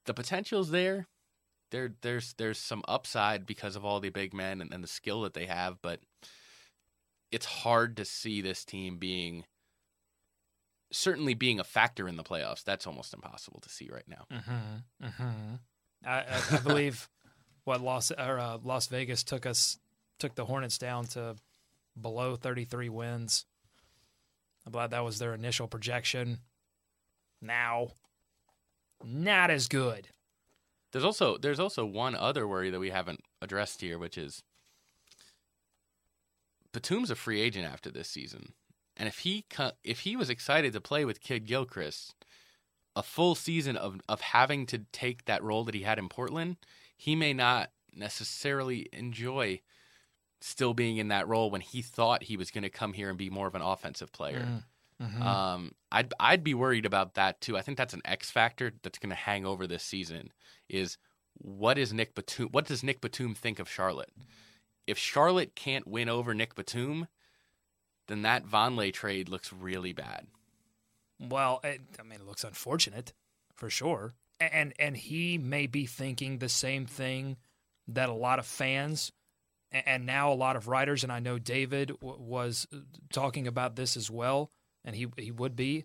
[0.06, 1.06] the potential's there.
[1.72, 5.22] There, there's there's some upside because of all the big men and, and the skill
[5.22, 6.00] that they have, but
[7.32, 9.44] it's hard to see this team being
[10.92, 12.62] certainly being a factor in the playoffs.
[12.62, 14.26] That's almost impossible to see right now.
[14.30, 15.06] Mm-hmm.
[15.06, 15.54] Mm-hmm.
[16.06, 17.08] I, I, believe
[17.64, 19.78] what Las or uh, Las Vegas took us
[20.18, 21.36] took the Hornets down to
[22.00, 23.46] below 33 wins.
[24.66, 26.38] I'm glad that was their initial projection.
[27.40, 27.88] Now,
[29.02, 30.08] not as good.
[30.92, 34.42] There's also there's also one other worry that we haven't addressed here, which is
[36.72, 38.52] Batum's a free agent after this season,
[38.96, 39.44] and if he
[39.82, 42.14] if he was excited to play with Kidd Gilchrist,
[42.94, 46.56] a full season of of having to take that role that he had in Portland,
[46.96, 49.60] he may not necessarily enjoy
[50.40, 53.16] still being in that role when he thought he was going to come here and
[53.16, 54.40] be more of an offensive player.
[54.40, 54.64] Mm.
[55.02, 55.22] Mm-hmm.
[55.22, 57.56] Um, I'd I'd be worried about that too.
[57.56, 60.30] I think that's an X factor that's going to hang over this season.
[60.68, 60.96] Is
[61.34, 62.48] what is Nick Batum?
[62.52, 64.12] What does Nick Batum think of Charlotte?
[64.86, 67.08] If Charlotte can't win over Nick Batum,
[68.08, 70.26] then that Vonleh trade looks really bad.
[71.20, 73.12] Well, it, I mean, it looks unfortunate
[73.54, 77.36] for sure, and and he may be thinking the same thing
[77.88, 79.10] that a lot of fans
[79.72, 82.78] and now a lot of writers, and I know David w- was uh,
[83.12, 84.50] talking about this as well,
[84.84, 85.84] and he he would be.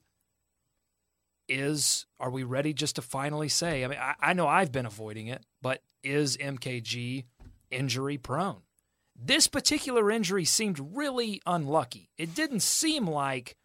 [1.50, 3.86] Is are we ready just to finally say?
[3.86, 7.24] I mean, I, I know I've been avoiding it, but is MKG
[7.72, 8.62] injury prone?
[9.16, 12.10] This particular injury seemed really unlucky.
[12.18, 13.56] It didn't seem like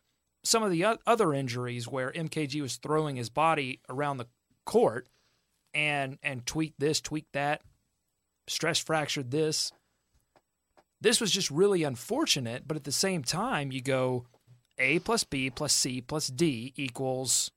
[0.44, 4.28] some of the other injuries where MKG was throwing his body around the
[4.64, 5.08] court
[5.74, 7.62] and and tweak this, tweak that,
[8.46, 9.72] stress fractured this.
[11.00, 14.26] This was just really unfortunate, but at the same time, you go
[14.78, 17.50] A plus B plus C plus D equals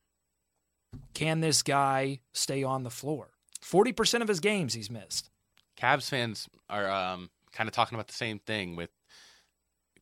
[1.14, 3.30] can this guy stay on the floor?
[3.62, 5.30] 40% of his games he's missed.
[5.78, 8.90] Cavs fans are um, kind of talking about the same thing with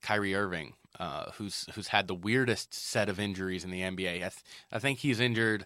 [0.01, 4.15] Kyrie Irving, uh, who's who's had the weirdest set of injuries in the NBA.
[4.15, 5.65] I, th- I think he's injured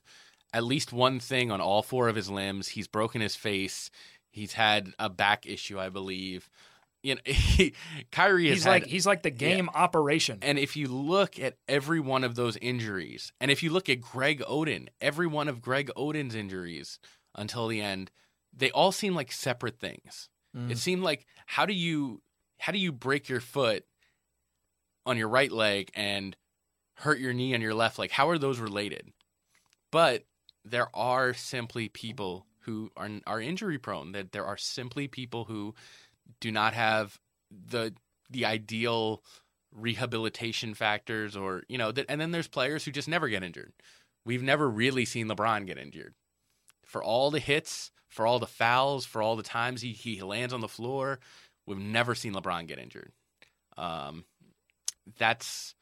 [0.54, 2.70] at least one thing on all four of his limbs.
[2.70, 3.90] He's broken his face.
[4.30, 6.50] He's had a back issue, I believe.
[7.08, 7.74] You know, he,
[8.12, 10.40] Kyrie He's had, like he's like the game operation.
[10.42, 14.02] and if you look at every one of those injuries, and if you look at
[14.02, 17.00] Greg Oden, every one of Greg Oden's injuries
[17.34, 18.12] until the end,
[18.54, 20.28] they all seem like separate things.
[20.54, 20.70] Mm.
[20.70, 22.22] It seemed like how do you
[22.60, 23.86] how do you break your foot
[25.06, 26.36] on your right leg and
[26.96, 28.12] hurt your knee on your left leg?
[28.12, 29.14] How are those related?
[29.94, 30.26] But
[30.66, 34.12] there are simply people who are are injury prone.
[34.12, 35.74] That there are simply people who
[36.40, 37.20] do not have
[37.52, 37.94] the
[38.30, 39.24] the ideal
[39.74, 43.74] rehabilitation factors or you know that and then there's players who just never get injured
[44.26, 46.14] we've never really seen lebron get injured
[46.86, 50.54] for all the hits for all the fouls, for all the times he, he lands
[50.54, 51.20] on the floor.
[51.66, 53.12] We've never seen LeBron get injured.
[53.78, 54.26] Um,
[55.18, 55.76] that's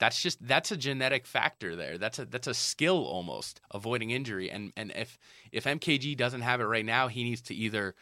[0.00, 1.98] that's just that's a genetic factor there.
[1.98, 4.50] That's a that's a skill almost avoiding injury.
[4.50, 5.18] And and if
[5.52, 7.94] if MKG doesn't have it right now, he needs to either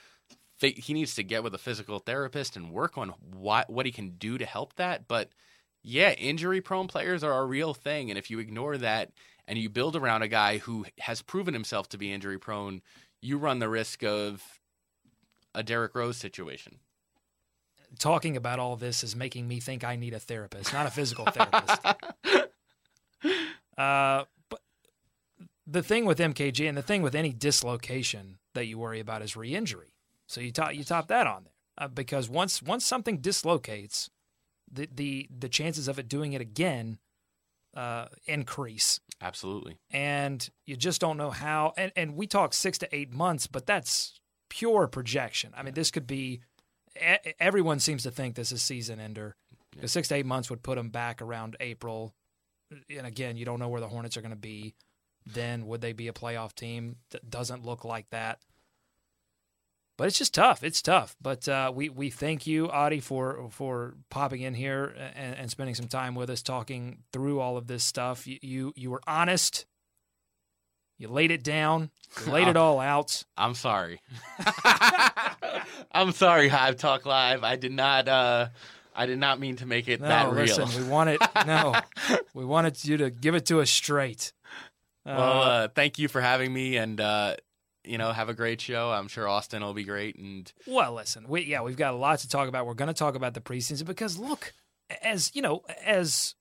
[0.58, 4.10] he needs to get with a physical therapist and work on what what he can
[4.10, 5.06] do to help that.
[5.06, 5.30] But
[5.82, 9.12] yeah, injury prone players are a real thing, and if you ignore that
[9.46, 12.82] and you build around a guy who has proven himself to be injury prone,
[13.20, 14.42] you run the risk of
[15.54, 16.80] a Derrick Rose situation
[17.98, 21.26] talking about all this is making me think I need a therapist, not a physical
[21.26, 21.84] therapist.
[23.78, 24.60] uh, but
[25.66, 29.36] the thing with MKG and the thing with any dislocation that you worry about is
[29.36, 29.95] re-injury.
[30.28, 34.10] So you top you top that on there uh, because once once something dislocates,
[34.70, 36.98] the the the chances of it doing it again
[37.76, 39.00] uh, increase.
[39.20, 39.78] Absolutely.
[39.90, 41.72] And you just don't know how.
[41.76, 45.52] And and we talk six to eight months, but that's pure projection.
[45.56, 46.40] I mean, this could be
[47.38, 49.36] everyone seems to think this is season ender.
[49.72, 52.14] Because six to eight months would put them back around April.
[52.70, 54.74] And again, you don't know where the Hornets are going to be.
[55.26, 56.96] Then would they be a playoff team?
[57.10, 58.38] That doesn't look like that.
[59.96, 60.62] But it's just tough.
[60.62, 61.16] It's tough.
[61.20, 65.74] But uh, we we thank you, Adi, for for popping in here and, and, spending
[65.74, 68.26] some time with us, talking through all of this stuff.
[68.26, 69.64] You you, you were honest.
[70.98, 71.90] You laid it down.
[72.24, 73.24] You laid it all out.
[73.36, 74.00] I'm sorry.
[75.92, 77.42] I'm sorry, Hive Talk Live.
[77.42, 78.06] I did not.
[78.06, 78.48] Uh,
[78.94, 80.56] I did not mean to make it no, that real.
[80.56, 81.74] Listen, we wanted no.
[82.34, 84.32] we wanted you to give it to us straight.
[85.06, 87.36] Uh, well, uh, thank you for having me, and uh,
[87.86, 88.90] you know, have a great show.
[88.90, 90.16] I'm sure Austin will be great.
[90.16, 92.66] And well, listen, we yeah, we've got a lot to talk about.
[92.66, 94.52] We're going to talk about the preseason because look,
[95.02, 96.34] as you know, as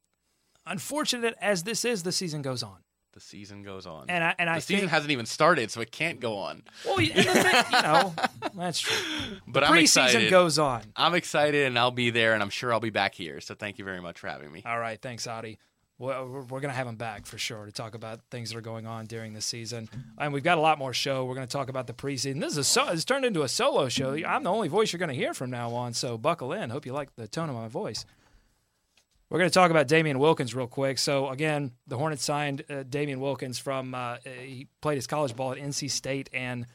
[0.65, 2.77] unfortunate as this is, the season goes on
[3.15, 4.05] the season goes on.
[4.09, 6.63] And I and the I season think, hasn't even started, so it can't go on.
[6.85, 8.13] Well, you know,
[8.53, 8.95] that's true.
[9.47, 10.29] But the I'm preseason excited.
[10.29, 10.81] goes on.
[10.97, 13.39] I'm excited, and I'll be there, and I'm sure I'll be back here.
[13.39, 14.63] So thank you very much for having me.
[14.65, 15.57] All right, thanks, Adi.
[15.97, 18.61] We're, we're going to have him back for sure to talk about things that are
[18.61, 21.23] going on during the season, and we've got a lot more show.
[21.23, 22.41] We're going to talk about the preseason.
[22.41, 24.13] This is so, it's turned into a solo show.
[24.13, 26.69] I'm the only voice you're going to hear from now on, so buckle in.
[26.69, 28.05] Hope you like the tone of my voice.
[29.29, 30.99] We're going to talk about Damien Wilkins real quick.
[30.99, 35.53] So again, the Hornets signed uh, Damien Wilkins from uh, he played his college ball
[35.53, 36.67] at NC State and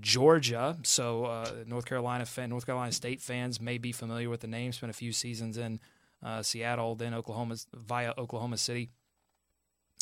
[0.00, 0.76] Georgia.
[0.82, 4.72] So uh, North Carolina fan, North Carolina State fans may be familiar with the name.
[4.72, 5.78] Spent a few seasons in
[6.24, 8.90] uh, Seattle, then Oklahoma via Oklahoma City,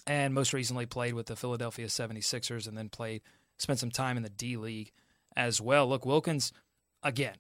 [0.07, 3.23] and most recently played with the Philadelphia 76ers, and then played
[3.59, 4.93] spent some time in the D League
[5.37, 5.89] as well.
[5.89, 6.53] Look, Wilkins
[7.03, 7.37] again.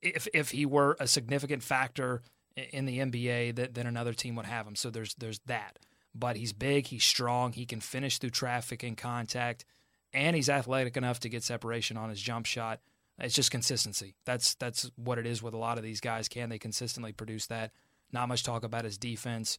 [0.00, 2.22] If if he were a significant factor
[2.56, 4.76] in the NBA that then another team would have him.
[4.76, 5.78] So there's there's that.
[6.14, 9.66] But he's big, he's strong, he can finish through traffic and contact,
[10.14, 12.80] and he's athletic enough to get separation on his jump shot.
[13.18, 14.14] It's just consistency.
[14.24, 16.28] That's that's what it is with a lot of these guys.
[16.28, 17.72] Can they consistently produce that?
[18.12, 19.58] Not much talk about his defense,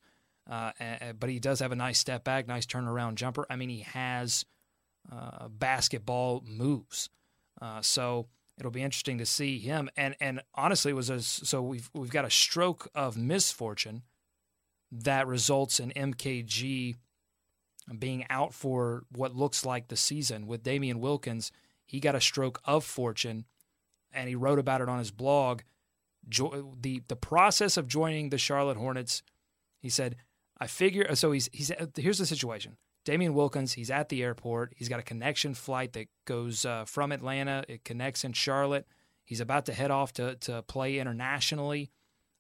[0.49, 0.71] uh,
[1.19, 3.45] but he does have a nice step back, nice turnaround jumper.
[3.49, 4.45] I mean, he has
[5.11, 7.09] uh, basketball moves.
[7.61, 9.89] Uh, so it'll be interesting to see him.
[9.97, 14.03] And and honestly, it was a, so we've we've got a stroke of misfortune
[14.91, 16.95] that results in MKG
[17.99, 21.51] being out for what looks like the season with Damien Wilkins.
[21.87, 23.45] He got a stroke of fortune,
[24.11, 25.61] and he wrote about it on his blog.
[26.29, 29.23] Jo- the the process of joining the Charlotte Hornets,
[29.79, 30.17] he said,
[30.59, 31.15] I figure.
[31.15, 32.77] So he's he's here's the situation.
[33.05, 34.73] Damien Wilkins, he's at the airport.
[34.75, 37.63] He's got a connection flight that goes uh, from Atlanta.
[37.69, 38.85] It connects in Charlotte.
[39.23, 41.89] He's about to head off to, to play internationally.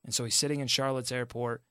[0.03, 1.61] And so he's sitting in Charlotte's airport.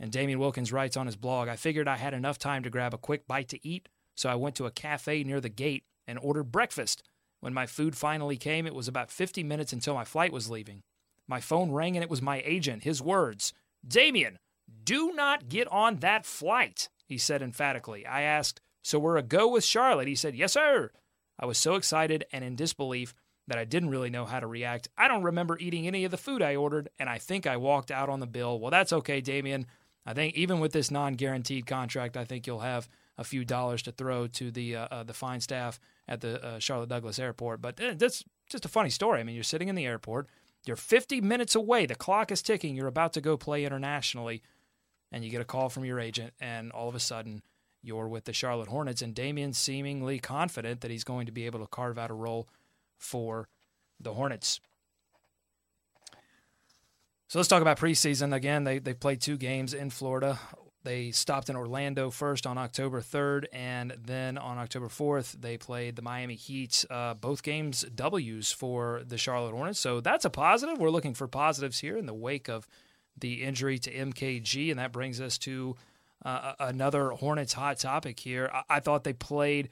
[0.00, 2.92] And Damien Wilkins writes on his blog I figured I had enough time to grab
[2.92, 3.88] a quick bite to eat.
[4.16, 7.04] So I went to a cafe near the gate and ordered breakfast.
[7.38, 10.82] When my food finally came, it was about 50 minutes until my flight was leaving.
[11.28, 12.82] My phone rang and it was my agent.
[12.82, 13.52] His words
[13.86, 14.40] Damien,
[14.82, 18.06] do not get on that flight he said emphatically.
[18.06, 20.08] I asked, So we're a go with Charlotte?
[20.08, 20.90] He said, Yes, sir.
[21.40, 23.14] I was so excited and in disbelief
[23.46, 24.88] that I didn't really know how to react.
[24.98, 27.90] I don't remember eating any of the food I ordered, and I think I walked
[27.90, 28.60] out on the bill.
[28.60, 29.66] Well, that's okay, Damien.
[30.04, 33.92] I think even with this non-guaranteed contract, I think you'll have a few dollars to
[33.92, 37.60] throw to the uh, uh, the fine staff at the uh, Charlotte Douglas Airport.
[37.60, 39.20] But uh, that's just a funny story.
[39.20, 40.26] I mean, you're sitting in the airport,
[40.64, 44.42] you're 50 minutes away, the clock is ticking, you're about to go play internationally
[45.12, 47.42] and you get a call from your agent, and all of a sudden
[47.82, 51.60] you're with the Charlotte Hornets, and Damien's seemingly confident that he's going to be able
[51.60, 52.48] to carve out a role
[52.98, 53.48] for
[54.00, 54.60] the Hornets.
[57.28, 58.34] So let's talk about preseason.
[58.34, 60.38] Again, they, they played two games in Florida.
[60.88, 65.96] They stopped in Orlando first on October 3rd, and then on October 4th, they played
[65.96, 66.82] the Miami Heat.
[66.88, 69.78] Uh, both games W's for the Charlotte Hornets.
[69.78, 70.78] So that's a positive.
[70.78, 72.66] We're looking for positives here in the wake of
[73.20, 75.76] the injury to MKG, and that brings us to
[76.24, 78.50] uh, another Hornets hot topic here.
[78.50, 79.68] I, I thought they played.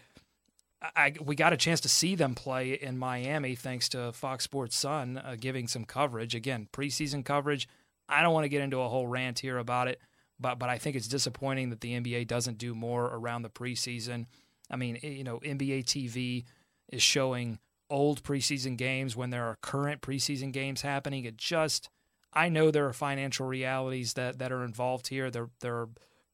[0.83, 4.77] I, we got a chance to see them play in Miami thanks to Fox Sports
[4.77, 6.35] Sun uh, giving some coverage.
[6.35, 7.67] Again, preseason coverage.
[8.07, 9.99] I don't want to get into a whole rant here about it,
[10.39, 14.27] but but I think it's disappointing that the NBA doesn't do more around the preseason.
[14.71, 16.45] I mean, eh, you know, NBA TV
[16.93, 17.59] is showing
[17.89, 21.25] old preseason games when there are current preseason games happening.
[21.25, 21.89] It just
[22.33, 25.31] I know there are financial realities that that are involved here.
[25.31, 25.89] There there are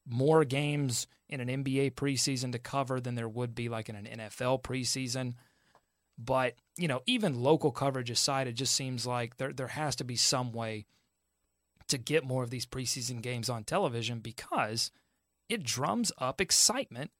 [0.07, 4.05] more games in an NBA preseason to cover than there would be like in an
[4.07, 5.35] NFL preseason.
[6.19, 10.05] But, you know, even local coverage aside, it just seems like there there has to
[10.05, 10.87] be some way
[11.89, 14.91] to get more of these preseason games on television because
[15.49, 17.11] it drums up excitement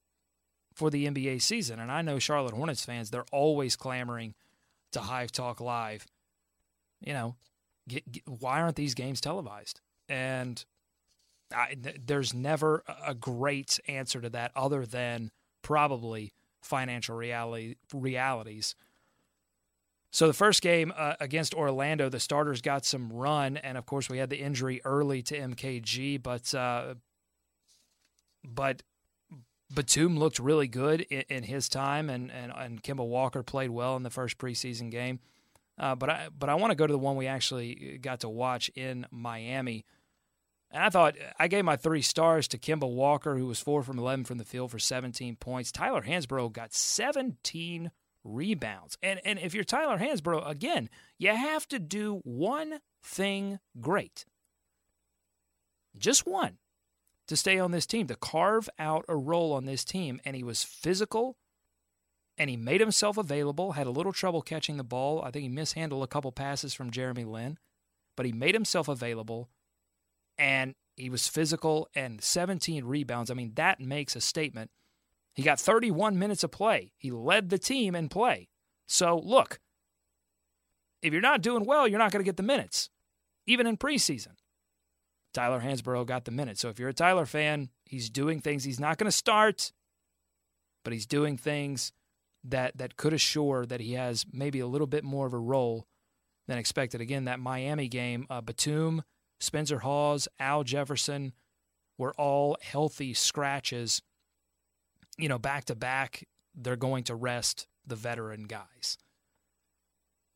[0.75, 1.79] for the NBA season.
[1.79, 4.35] And I know Charlotte Hornets fans, they're always clamoring
[4.93, 6.07] to Hive Talk Live.
[7.01, 7.37] You know,
[7.89, 9.81] get, get, why aren't these games televised?
[10.09, 10.65] And
[11.55, 15.31] I, there's never a great answer to that other than
[15.63, 16.33] probably
[16.63, 18.75] financial reality realities.
[20.13, 24.11] So the first game uh, against Orlando, the starters got some run, and of course
[24.11, 26.95] we had the injury early to MKG, but uh,
[28.45, 28.83] but
[29.75, 33.97] Batum looked really good in, in, his time, and, and and Kemba Walker played well
[33.97, 35.19] in the first preseason game.
[35.79, 38.29] Uh, but I but I want to go to the one we actually got to
[38.29, 39.87] watch in Miami.
[40.71, 43.99] And I thought I gave my three stars to Kemba Walker, who was four from
[43.99, 45.73] 11 from the field for 17 points.
[45.73, 47.91] Tyler Hansbrough got 17
[48.25, 48.97] rebounds.
[49.03, 54.25] And, and if you're Tyler Hansbrough, again, you have to do one thing great.
[55.97, 56.59] Just one
[57.29, 60.21] to stay on this team, to carve out a role on this team.
[60.25, 61.37] And he was physical
[62.39, 65.23] and he made himself available, had a little trouble catching the ball.
[65.23, 67.59] I think he mishandled a couple passes from Jeremy Lin,
[68.17, 69.49] but he made himself available
[70.39, 73.31] and he was physical and 17 rebounds.
[73.31, 74.71] I mean, that makes a statement.
[75.35, 76.93] He got 31 minutes of play.
[76.99, 78.49] He led the team in play.
[78.87, 79.61] So, look,
[81.01, 82.91] if you're not doing well, you're not going to get the minutes,
[83.47, 84.35] even in preseason.
[85.33, 86.61] Tyler Hansbrough got the minutes.
[86.61, 88.65] So, if you're a Tyler fan, he's doing things.
[88.65, 89.73] He's not going to start,
[90.85, 91.93] but he's doing things
[92.45, 95.87] that, that could assure that he has maybe a little bit more of a role
[96.49, 97.01] than expected.
[97.01, 99.03] Again, that Miami game, uh, Batum
[99.41, 101.33] Spencer Hawes, Al Jefferson
[101.99, 104.03] were all healthy scratches.
[105.19, 108.99] You know, back to back, they're going to rest the veteran guys.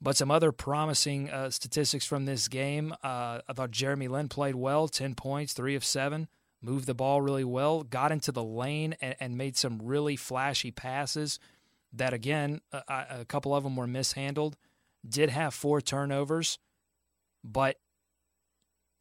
[0.01, 2.93] But some other promising uh, statistics from this game.
[3.03, 6.29] Uh, I thought Jeremy Lin played well 10 points, three of seven,
[6.61, 10.70] moved the ball really well, got into the lane, and, and made some really flashy
[10.70, 11.39] passes
[11.93, 14.57] that, again, a, a couple of them were mishandled.
[15.09, 16.59] Did have four turnovers,
[17.45, 17.79] but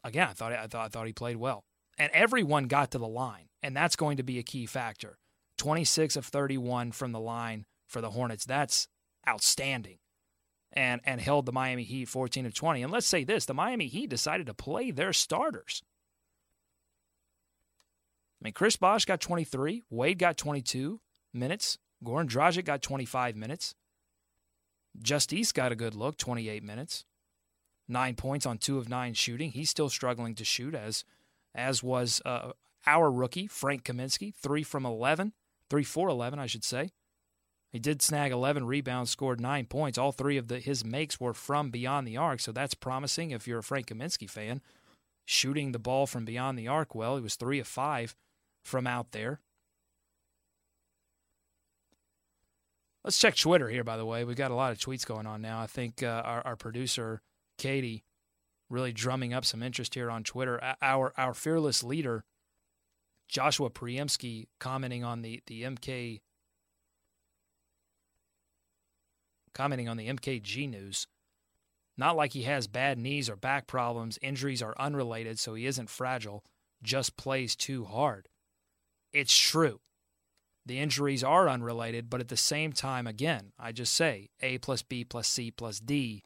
[0.04, 1.66] again, I thought I thought I thought he played well,
[1.98, 5.18] and everyone got to the line, and that's going to be a key factor.
[5.58, 8.46] Twenty six of thirty one from the line for the Hornets.
[8.46, 8.88] That's
[9.28, 10.00] outstanding,
[10.74, 12.84] and and held the Miami Heat fourteen of twenty.
[12.84, 15.82] And let's say this: the Miami Heat decided to play their starters.
[18.42, 21.00] I mean, Chris Bosh got 23, Wade got 22
[21.34, 23.74] minutes, Goran Dragic got 25 minutes,
[25.02, 27.06] Justise got a good look, 28 minutes
[27.88, 29.52] nine points on two of nine shooting.
[29.52, 31.04] He's still struggling to shoot, as
[31.54, 32.52] as was uh,
[32.86, 35.34] our rookie Frank Kaminsky, three from eleven,
[35.70, 36.90] three for eleven, I should say.
[37.72, 39.98] He did snag 11 rebounds, scored nine points.
[39.98, 43.50] All three of the, his makes were from beyond the arc, so that's promising if
[43.50, 44.62] you're a Frank Kaminsky fan.
[45.26, 48.16] Shooting the ball from beyond the arc well, he was three of five
[48.64, 49.42] from out there.
[53.04, 54.24] Let's check Twitter here, by the way.
[54.24, 55.60] We've got a lot of tweets going on now.
[55.60, 57.22] I think uh, our, our producer
[57.58, 58.04] Katie
[58.70, 60.60] really drumming up some interest here on Twitter.
[60.82, 62.24] Our our fearless leader,
[63.28, 66.22] Joshua Priemski, commenting on the, the MK
[69.54, 71.08] commenting on the MKG news.
[71.98, 74.20] Not like he has bad knees or back problems.
[74.22, 76.44] Injuries are unrelated, so he isn't fragile,
[76.84, 78.28] just plays too hard.
[79.14, 79.80] It's true.
[80.66, 84.82] The injuries are unrelated, but at the same time, again, I just say A plus
[84.82, 86.26] B plus C plus D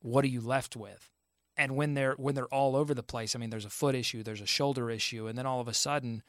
[0.00, 1.10] what are you left with?
[1.58, 4.22] And when they're when they're all over the place, I mean, there's a foot issue,
[4.22, 6.22] there's a shoulder issue, and then all of a sudden,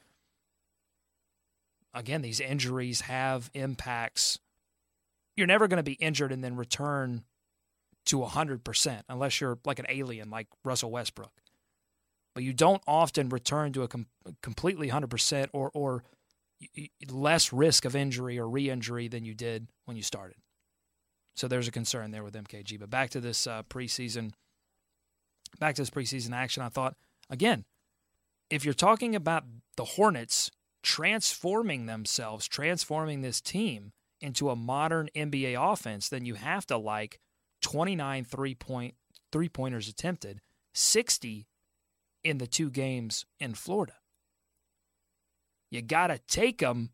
[1.94, 4.40] again, these injuries have impacts.
[5.36, 7.22] You're never going to be injured and then return
[8.06, 11.32] to 100% unless you're like an alien like Russell Westbrook.
[12.34, 14.06] but you don't often return to a com-
[14.42, 16.02] completely 100% or, or
[17.08, 20.36] less risk of injury or re injury than you did when you started.
[21.36, 22.78] So there's a concern there with MKG.
[22.78, 24.32] But back to this uh, preseason,
[25.58, 26.96] back to this preseason action, I thought,
[27.28, 27.64] again,
[28.48, 29.44] if you're talking about
[29.76, 30.50] the Hornets
[30.82, 37.20] transforming themselves, transforming this team into a modern NBA offense, then you have to like
[37.62, 38.94] 29 three point
[39.32, 40.40] three pointers attempted,
[40.74, 41.46] 60
[42.24, 43.94] in the two games in Florida.
[45.70, 46.90] You got to take them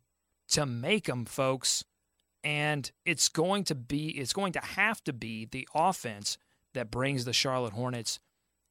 [0.49, 1.83] to make them, folks.
[2.43, 6.37] And it's going to be, it's going to have to be the offense
[6.73, 8.19] that brings the Charlotte Hornets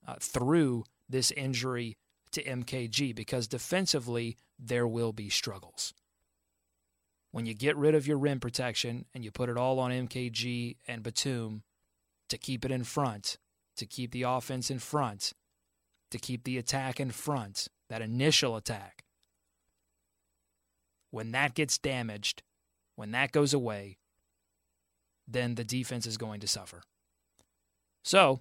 [0.07, 1.97] uh, through this injury
[2.33, 5.95] to MKG because defensively, there will be struggles.
[7.33, 10.77] When you get rid of your rim protection and you put it all on MKG
[10.89, 11.63] and Batum
[12.29, 13.37] to keep it in front,
[13.77, 15.33] to keep the offense in front,
[16.11, 19.05] to keep the attack in front, that initial attack,
[21.11, 22.43] when that gets damaged,
[22.95, 23.99] when that goes away,
[25.29, 26.83] then the defense is going to suffer.
[28.03, 28.41] So,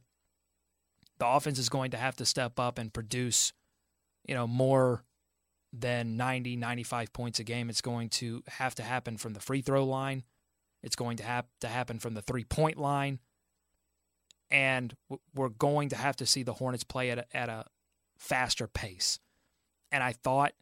[1.18, 3.53] the offense is going to have to step up and produce,
[4.28, 5.03] you know, more
[5.72, 7.70] than 90, 95 points a game.
[7.70, 10.24] It's going to have to happen from the free throw line.
[10.84, 13.20] It's going to have to happen from the three point line.
[14.51, 14.95] And
[15.34, 17.66] we're going to have to see the Hornets play at a, at a
[18.18, 19.20] faster pace.
[19.91, 20.53] And I thought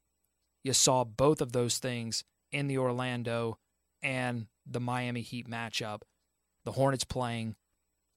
[0.64, 3.58] you saw both of those things in the Orlando
[4.02, 6.02] and the Miami Heat matchup.
[6.64, 7.56] The Hornets playing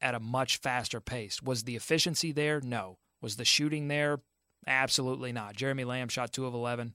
[0.07, 1.43] at a much faster pace.
[1.43, 2.61] Was the efficiency there?
[2.61, 2.99] No.
[3.21, 4.21] Was the shooting there?
[4.65, 5.57] Absolutely not.
[5.57, 6.95] Jeremy Lamb shot 2 of 11.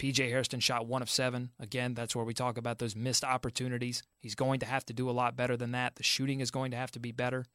[0.00, 1.50] PJ Hairston shot 1 of 7.
[1.60, 4.02] Again, that's where we talk about those missed opportunities.
[4.18, 5.94] He's going to have to do a lot better than that.
[5.94, 7.46] The shooting is going to have to be better.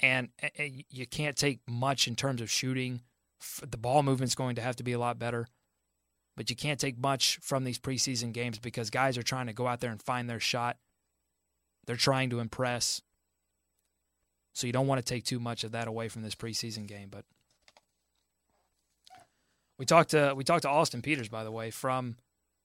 [0.00, 0.30] And
[0.90, 3.02] you can't take much in terms of shooting
[3.64, 5.46] the ball movement's going to have to be a lot better.
[6.36, 9.68] But you can't take much from these preseason games because guys are trying to go
[9.68, 10.78] out there and find their shot.
[11.88, 13.00] They're trying to impress.
[14.52, 17.08] So you don't want to take too much of that away from this preseason game.
[17.10, 17.24] But
[19.78, 22.16] we talked to we talked to Austin Peters, by the way, from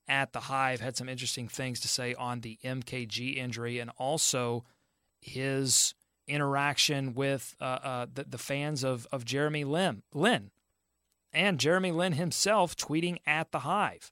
[0.09, 4.65] at the Hive, had some interesting things to say on the MKG injury and also
[5.21, 5.93] his
[6.27, 10.03] interaction with uh, uh, the, the fans of, of Jeremy Lin.
[10.13, 10.51] Lin
[11.31, 14.11] and Jeremy Lin himself tweeting at the Hive.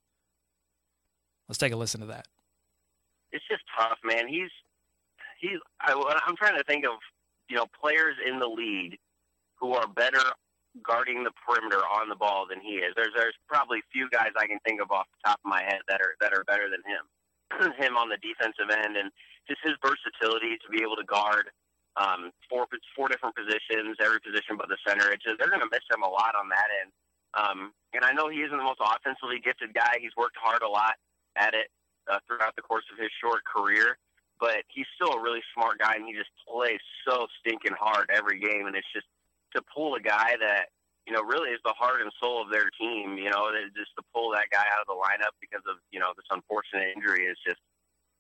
[1.50, 2.28] Let's take a listen to that.
[3.34, 4.30] It's just tough, man.
[4.30, 4.50] He's
[5.42, 5.60] he's.
[5.82, 5.92] I,
[6.26, 7.02] I'm trying to think of
[7.50, 8.98] you know players in the league
[9.60, 10.22] who are better
[10.80, 12.94] guarding the perimeter on the ball than he is.
[12.96, 15.82] There's there's probably few guys I can think of off the top of my head
[15.90, 17.04] that are that are better than him.
[17.78, 19.12] him on the defensive end and
[19.50, 21.52] just his versatility to be able to guard
[22.00, 25.12] um, four four different positions, every position but the center.
[25.12, 26.90] It's just, they're going to miss him a lot on that end.
[27.36, 27.60] Um,
[27.92, 30.00] and I know he isn't the most offensively gifted guy.
[30.00, 30.96] He's worked hard a lot
[31.36, 31.68] at it
[32.08, 33.98] uh, throughout the course of his short career,
[34.42, 38.42] but he's still a really smart guy, and he just plays so stinking hard every
[38.42, 38.66] game.
[38.66, 39.06] And it's just
[39.56, 40.74] to pull a guy that
[41.06, 43.22] you know really is the heart and soul of their team.
[43.22, 46.12] You know, just to pull that guy out of the lineup because of you know
[46.18, 47.62] this unfortunate injury is just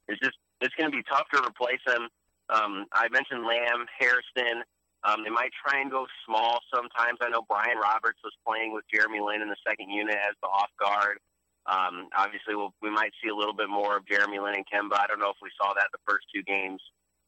[0.07, 2.05] it's just it's going to be tough to replace him.
[2.53, 4.61] Um, I mentioned Lamb, Hairston.
[5.01, 7.17] Um, they might try and go small sometimes.
[7.25, 10.47] I know Brian Roberts was playing with Jeremy Lin in the second unit as the
[10.47, 11.17] off guard.
[11.65, 14.97] Um, obviously, we'll, we might see a little bit more of Jeremy Lin and Kemba.
[14.97, 16.81] I don't know if we saw that the first two games.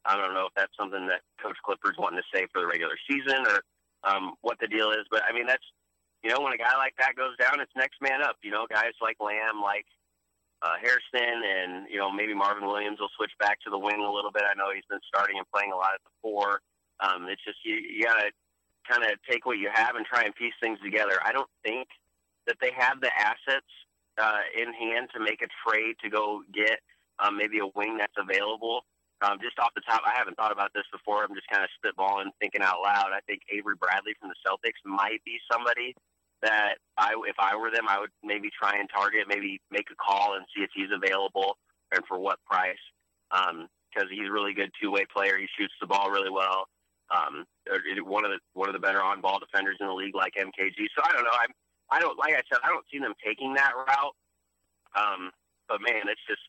[0.05, 2.97] I don't know if that's something that Coach Clifford's wanting to say for the regular
[3.07, 3.63] season or
[4.03, 5.05] um, what the deal is.
[5.09, 5.63] But I mean, that's
[6.23, 8.37] you know, when a guy like that goes down, it's next man up.
[8.41, 9.85] You know, guys like Lamb, like
[10.63, 14.11] uh, Hairston, and you know maybe Marvin Williams will switch back to the wing a
[14.11, 14.43] little bit.
[14.47, 16.63] I know he's been starting and playing a lot at the four.
[17.03, 18.31] Um, it's just you, you got to
[18.87, 21.19] kind of take what you have and try and piece things together.
[21.23, 21.87] I don't think
[22.47, 23.67] that they have the assets
[24.21, 26.79] uh, in hand to make a trade to go get
[27.19, 28.81] um, maybe a wing that's available.
[29.21, 31.23] Um, just off the top, I haven't thought about this before.
[31.23, 33.15] I'm just kind of spitballing, thinking out loud.
[33.15, 35.95] I think Avery Bradley from the Celtics might be somebody
[36.41, 39.95] that I, if I were them, I would maybe try and target, maybe make a
[39.95, 41.55] call and see if he's available
[41.93, 42.83] and for what price.
[43.31, 45.37] Because um, he's a really good two-way player.
[45.39, 46.67] He shoots the ball really well
[47.13, 47.45] um,
[48.03, 50.75] one of the one of the better on ball defenders in the league, like MKG.
[50.95, 51.33] So I don't know.
[51.33, 51.45] I
[51.93, 54.17] I don't like I said I don't see them taking that route.
[54.97, 55.29] Um,
[55.69, 56.41] but man, it's just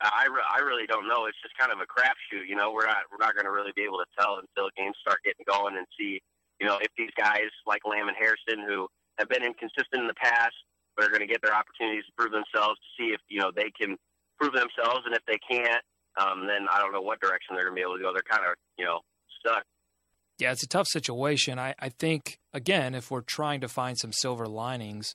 [0.00, 1.24] I, re- I really don't know.
[1.24, 2.48] It's just kind of a crapshoot.
[2.48, 4.96] You know, we're not we're not going to really be able to tell until games
[5.00, 6.20] start getting going and see.
[6.60, 8.88] You know, if these guys like Lamb and Hairston, who
[9.20, 10.56] have been inconsistent in the past,
[10.96, 13.52] but are going to get their opportunities to prove themselves to see if you know
[13.52, 13.96] they can
[14.40, 15.84] prove themselves, and if they can't,
[16.20, 18.12] um, then I don't know what direction they're going to be able to go.
[18.12, 19.00] They're kind of you know
[19.40, 19.64] stuck
[20.38, 21.58] Yeah, it's a tough situation.
[21.58, 25.14] I, I think, again, if we're trying to find some silver linings,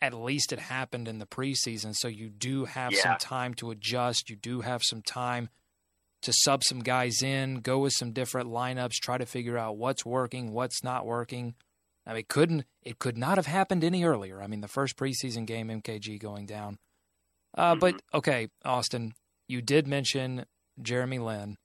[0.00, 1.94] at least it happened in the preseason.
[1.94, 3.02] So you do have Yeah.
[3.02, 4.30] some time to adjust.
[4.30, 5.50] You do have some time
[6.22, 10.04] to sub some guys in, go with some different lineups, try to figure out what's
[10.06, 11.54] working, what's not working.
[12.06, 14.40] I mean, it couldn't it could not have happened any earlier.
[14.40, 16.78] I mean, the first preseason game, MKG going down.
[17.56, 19.14] Uh, But okay, Austin,
[19.48, 20.46] you did mention
[20.80, 21.56] Jeremy Lin.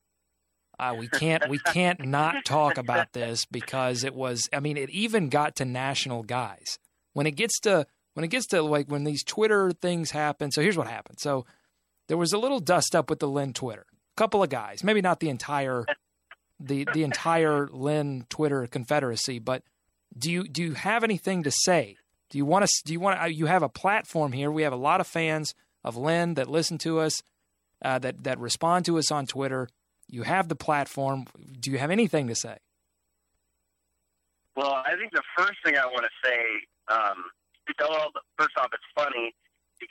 [0.82, 4.50] Uh, we can't we can't not talk about this because it was.
[4.52, 6.80] I mean, it even got to national guys
[7.14, 10.52] when it gets to when it gets to like when these Twitter things happen.
[10.52, 11.20] So here's what happened.
[11.20, 11.46] So
[12.08, 13.86] there was a little dust up with the Lin Twitter.
[13.92, 15.86] A couple of guys, maybe not the entire
[16.60, 19.62] the the entire Lin Twitter confederacy, but
[20.18, 21.98] do you do you have anything to say?
[22.32, 22.72] Do you want to?
[22.86, 23.32] Do you want to?
[23.32, 24.50] You have a platform here.
[24.50, 25.54] We have a lot of fans
[25.84, 27.22] of Lin that listen to us,
[27.84, 29.70] uh, that that respond to us on Twitter.
[30.12, 31.26] You have the platform.
[31.59, 32.57] Do you have anything to say?
[34.57, 36.41] Well, I think the first thing I want to say,
[36.89, 37.24] um,
[37.80, 39.34] well, first off, it's funny.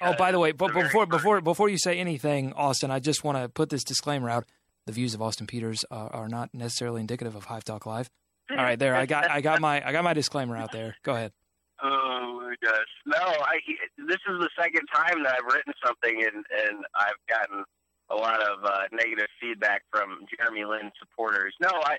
[0.02, 3.38] Oh, by the way, but before before before you say anything, Austin, I just want
[3.38, 4.44] to put this disclaimer out:
[4.86, 8.08] the views of Austin Peters are, are not necessarily indicative of Hive Talk Live.
[8.50, 10.96] All right, there, I got I got my I got my disclaimer out there.
[11.02, 11.32] Go ahead.
[11.82, 12.84] Oh my gosh!
[13.06, 13.56] No, I.
[13.96, 17.64] This is the second time that I've written something, and and I've gotten
[18.10, 21.54] a lot of uh, negative feedback from Jeremy Lin supporters.
[21.60, 21.98] No, I.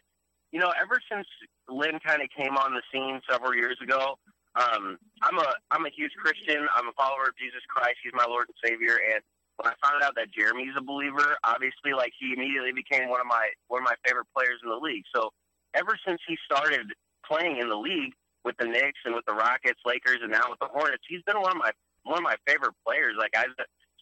[0.51, 1.25] You know, ever since
[1.69, 4.19] Lin kind of came on the scene several years ago,
[4.55, 6.67] um, I'm a I'm a huge Christian.
[6.75, 8.03] I'm a follower of Jesus Christ.
[8.03, 8.99] He's my Lord and Savior.
[8.99, 9.23] And
[9.55, 13.27] when I found out that Jeremy's a believer, obviously, like he immediately became one of
[13.27, 15.07] my one of my favorite players in the league.
[15.15, 15.31] So
[15.73, 16.91] ever since he started
[17.23, 18.11] playing in the league
[18.43, 21.39] with the Knicks and with the Rockets, Lakers, and now with the Hornets, he's been
[21.39, 21.71] one of my
[22.03, 23.15] one of my favorite players.
[23.17, 23.47] Like I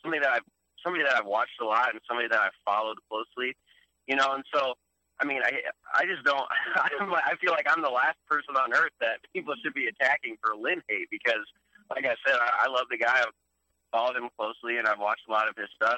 [0.01, 0.47] somebody that I've
[0.83, 3.55] somebody that I've watched a lot and somebody that I've followed closely.
[4.07, 4.73] You know, and so
[5.19, 5.51] I mean, I
[5.93, 6.47] I just don't.
[6.75, 10.55] I feel like I'm the last person on earth that people should be attacking for
[10.55, 11.45] Lin hate because,
[11.89, 13.19] like I said, I, I love the guy.
[13.19, 13.35] I've
[13.91, 15.97] followed him closely and I've watched a lot of his stuff.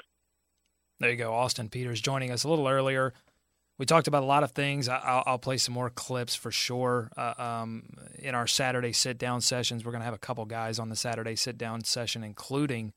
[0.98, 3.12] There you go, Austin Peters joining us a little earlier.
[3.78, 4.88] We talked about a lot of things.
[4.88, 7.10] I'll, I'll play some more clips for sure.
[7.16, 7.84] Uh, um,
[8.18, 10.94] in our Saturday sit down sessions, we're going to have a couple guys on the
[10.94, 12.92] Saturday sit down session, including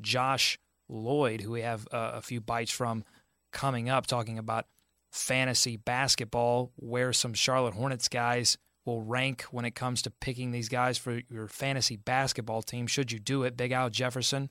[0.00, 0.58] Josh
[0.88, 3.04] Lloyd, who we have uh, a few bites from
[3.52, 4.66] coming up, talking about
[5.10, 10.68] fantasy basketball, where some Charlotte Hornets guys will rank when it comes to picking these
[10.68, 12.86] guys for your fantasy basketball team.
[12.86, 13.56] Should you do it?
[13.56, 14.50] Big Al Jefferson.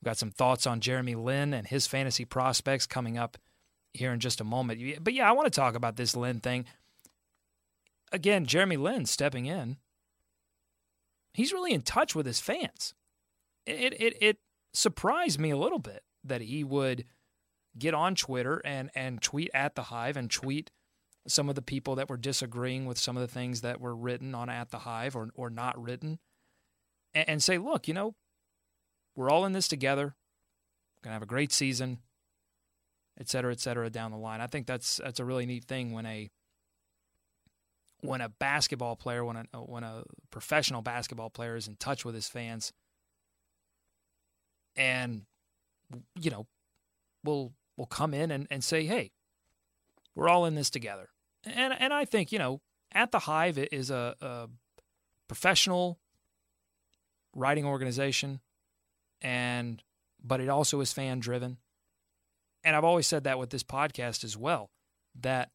[0.00, 3.38] We've got some thoughts on Jeremy Lin and his fantasy prospects coming up
[3.94, 5.02] here in just a moment.
[5.02, 6.64] But yeah, I want to talk about this Lin thing.
[8.10, 9.76] Again, Jeremy Lin stepping in.
[11.34, 12.94] He's really in touch with his fans.
[13.64, 14.38] It it it
[14.74, 17.04] surprised me a little bit that he would
[17.78, 20.70] get on Twitter and and tweet at the Hive and tweet
[21.26, 24.34] some of the people that were disagreeing with some of the things that were written
[24.34, 26.18] on at the Hive or or not written,
[27.14, 28.14] and, and say, look, you know,
[29.14, 30.14] we're all in this together.
[30.96, 31.98] We're gonna have a great season,
[33.18, 34.40] et cetera, et cetera, down the line.
[34.40, 36.30] I think that's that's a really neat thing when a
[38.00, 42.14] when a basketball player, when a when a professional basketball player is in touch with
[42.14, 42.72] his fans,
[44.76, 45.22] and
[46.20, 46.46] you know,
[47.24, 49.12] we'll we'll come in and, and say, hey,
[50.14, 51.08] we're all in this together.
[51.44, 52.60] And and I think you know,
[52.92, 54.48] at the Hive is a, a
[55.28, 55.98] professional
[57.34, 58.40] writing organization,
[59.20, 59.82] and
[60.22, 61.58] but it also is fan driven.
[62.64, 64.70] And I've always said that with this podcast as well,
[65.20, 65.50] that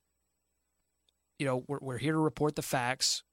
[1.40, 3.24] you know we're we're here to report the facts,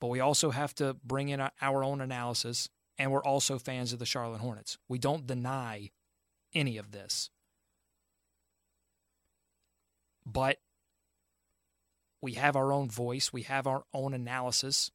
[0.00, 2.68] but we also have to bring in our own analysis,
[2.98, 4.78] and we're also fans of the Charlotte Hornets.
[4.88, 5.90] We don't deny
[6.54, 7.30] any of this,
[10.26, 10.58] but
[12.20, 14.90] we have our own voice, we have our own analysis,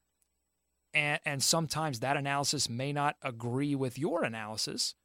[0.93, 4.95] and and sometimes that analysis may not agree with your analysis,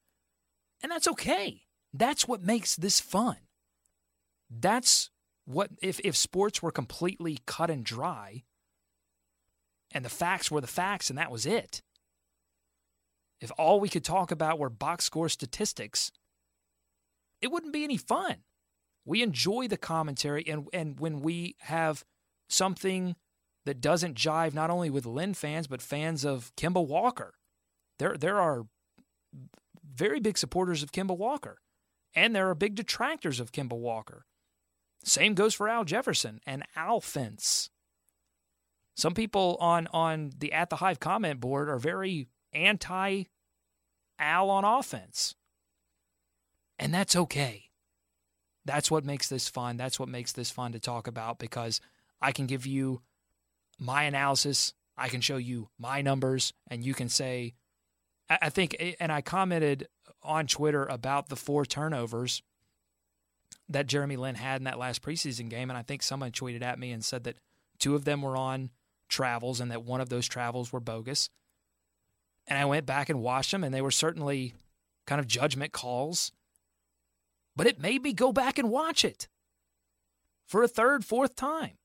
[0.83, 1.63] and that's okay.
[1.93, 3.37] That's what makes this fun.
[4.51, 5.11] That's
[5.45, 8.45] what if if sports were completely cut and dry
[9.91, 11.83] and the facts were the facts and that was it.
[13.41, 16.11] If all we could talk about were box score statistics,
[17.41, 18.39] it wouldn't be any fun.
[19.05, 22.05] We enjoy the commentary and and when we have
[22.49, 23.17] something
[23.65, 27.35] that doesn't jive not only with Lin fans but fans of Kemba Walker.
[27.99, 28.67] There there are
[29.85, 31.59] very big supporters of Kemba Walker
[32.15, 34.27] and there are big detractors of Kemba Walker.
[35.05, 37.71] Same goes for Al Jefferson and Al Fence.
[38.97, 43.25] Some people on on the at the Hive comment board are very anti
[44.19, 45.35] Al on offense.
[46.79, 47.65] And that's okay.
[48.65, 49.77] That's what makes this fun.
[49.77, 51.81] That's what makes this fun to talk about because
[52.21, 53.03] I can give you
[53.79, 54.75] my analysis.
[54.97, 57.55] I can show you my numbers, and you can say,
[58.29, 59.87] I, think, and I commented
[60.23, 62.43] on Twitter about the four turnovers
[63.69, 65.71] that Jeremy Lin had in that last preseason game.
[65.71, 67.37] And I think someone tweeted at me and said that
[67.79, 68.71] two of them were on
[69.09, 71.31] travels and that one of those travels were bogus.
[72.49, 74.55] And I went back and watched them, and they were certainly
[75.07, 76.33] kind of judgment calls.
[77.55, 79.29] But it made me go back and watch it
[80.47, 81.79] for a third, fourth time.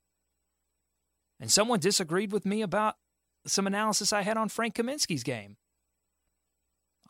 [1.40, 2.96] And someone disagreed with me about
[3.46, 5.58] some analysis I had on Frank Kaminsky's game.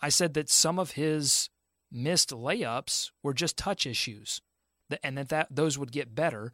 [0.02, 1.50] I said that some of his
[1.92, 4.42] missed layups were just touch issues
[5.02, 6.54] and that, that those would get better.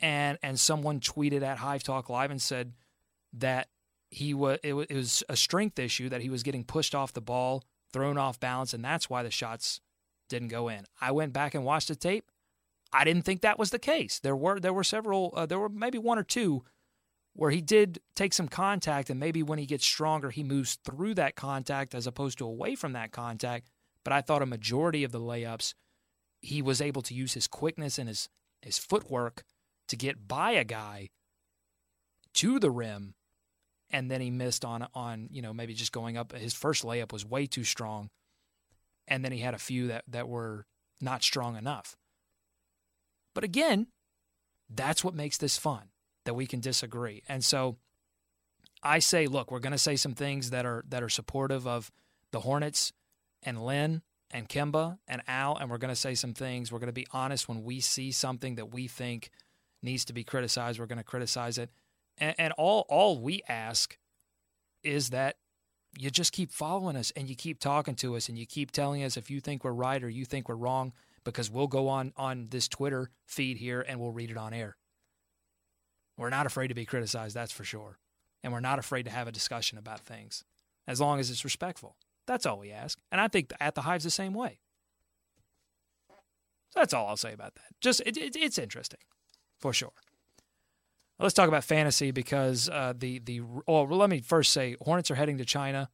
[0.00, 2.72] And and someone tweeted at Hive Talk Live and said
[3.34, 3.68] that
[4.12, 7.14] he was it, was it was a strength issue that he was getting pushed off
[7.14, 9.80] the ball, thrown off balance, and that's why the shots
[10.28, 10.84] didn't go in.
[11.00, 12.30] I went back and watched the tape.
[12.92, 14.20] I didn't think that was the case.
[14.20, 16.62] There were there were several uh, there were maybe one or two
[17.32, 21.14] where he did take some contact and maybe when he gets stronger he moves through
[21.14, 23.70] that contact as opposed to away from that contact.
[24.04, 25.72] But I thought a majority of the layups
[26.42, 28.28] he was able to use his quickness and his
[28.60, 29.42] his footwork
[29.88, 31.08] to get by a guy
[32.34, 33.14] to the rim
[33.92, 37.12] and then he missed on on you know maybe just going up his first layup
[37.12, 38.10] was way too strong
[39.06, 40.66] and then he had a few that that were
[41.00, 41.96] not strong enough
[43.34, 43.86] but again
[44.70, 45.90] that's what makes this fun
[46.24, 47.76] that we can disagree and so
[48.82, 51.90] i say look we're going to say some things that are that are supportive of
[52.30, 52.92] the hornets
[53.42, 56.72] and lin and Kemba and Al, and we're going to say some things.
[56.72, 59.30] We're going to be honest when we see something that we think
[59.82, 60.80] needs to be criticized.
[60.80, 61.70] We're going to criticize it,
[62.18, 63.98] and, and all all we ask
[64.82, 65.36] is that
[65.98, 69.02] you just keep following us and you keep talking to us and you keep telling
[69.02, 70.92] us if you think we're right or you think we're wrong
[71.24, 74.76] because we'll go on on this Twitter feed here and we'll read it on air.
[76.16, 77.98] We're not afraid to be criticized, that's for sure.
[78.42, 80.44] And we're not afraid to have a discussion about things
[80.86, 81.96] as long as it's respectful.
[82.26, 82.98] That's all we ask.
[83.10, 84.58] And I think at the Hive's the same way.
[86.70, 87.64] So that's all I'll say about that.
[87.80, 89.00] Just it, it, it's interesting,
[89.60, 89.92] for sure.
[91.22, 95.14] Let's talk about fantasy because uh, the the well, let me first say Hornets are
[95.14, 95.88] heading to China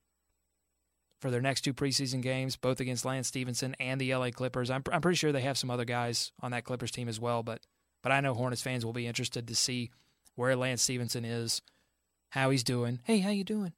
[1.21, 4.71] for their next two preseason games, both against Lance Stephenson and the LA Clippers.
[4.71, 7.43] I'm I'm pretty sure they have some other guys on that Clippers team as well,
[7.43, 7.61] but
[8.03, 9.91] but I know Hornets fans will be interested to see
[10.35, 11.61] where Lance Stephenson is,
[12.31, 13.01] how he's doing.
[13.05, 13.73] Hey, how you doing?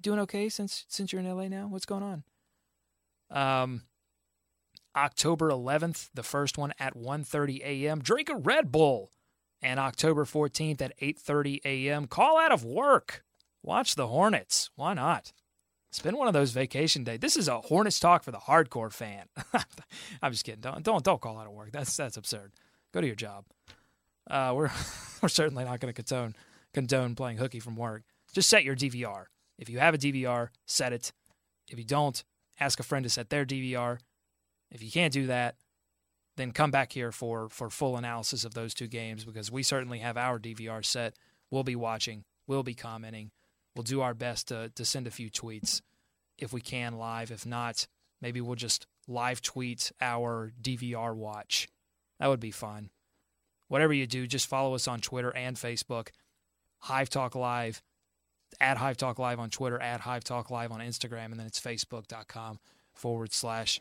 [0.00, 1.66] doing okay since since you're in LA now?
[1.68, 2.22] What's going on?
[3.30, 3.82] Um,
[4.96, 8.00] October 11th, the first one at 1:30 a.m.
[8.00, 9.10] Drink a Red Bull,
[9.62, 12.06] and October 14th at 8:30 a.m.
[12.06, 13.24] Call out of work.
[13.62, 14.70] Watch the Hornets.
[14.76, 15.32] Why not?
[16.02, 17.18] Been one of those vacation days.
[17.18, 19.26] This is a Hornets talk for the hardcore fan.
[20.22, 20.60] I'm just kidding.
[20.60, 21.72] Don't don't don't call out of work.
[21.72, 22.52] That's that's absurd.
[22.92, 23.46] Go to your job.
[24.30, 24.70] Uh, we're
[25.22, 26.36] we're certainly not going to condone
[26.72, 28.04] condone playing hooky from work.
[28.32, 29.24] Just set your DVR.
[29.58, 31.12] If you have a DVR, set it.
[31.68, 32.22] If you don't,
[32.60, 33.98] ask a friend to set their DVR.
[34.70, 35.56] If you can't do that,
[36.38, 39.98] then come back here for for full analysis of those two games because we certainly
[39.98, 41.14] have our DVR set.
[41.50, 42.24] We'll be watching.
[42.46, 43.30] We'll be commenting.
[43.76, 45.82] We'll do our best to to send a few tweets
[46.38, 47.30] if we can live.
[47.30, 47.86] If not,
[48.22, 51.68] maybe we'll just live tweet our DVR watch.
[52.20, 52.90] That would be fun.
[53.68, 56.08] Whatever you do, just follow us on Twitter and Facebook.
[56.80, 57.82] Hive Talk Live
[58.60, 61.60] at Hive Talk Live on Twitter, at Hive Talk Live on Instagram, and then it's
[61.60, 62.58] facebook.com
[62.94, 63.80] forward slash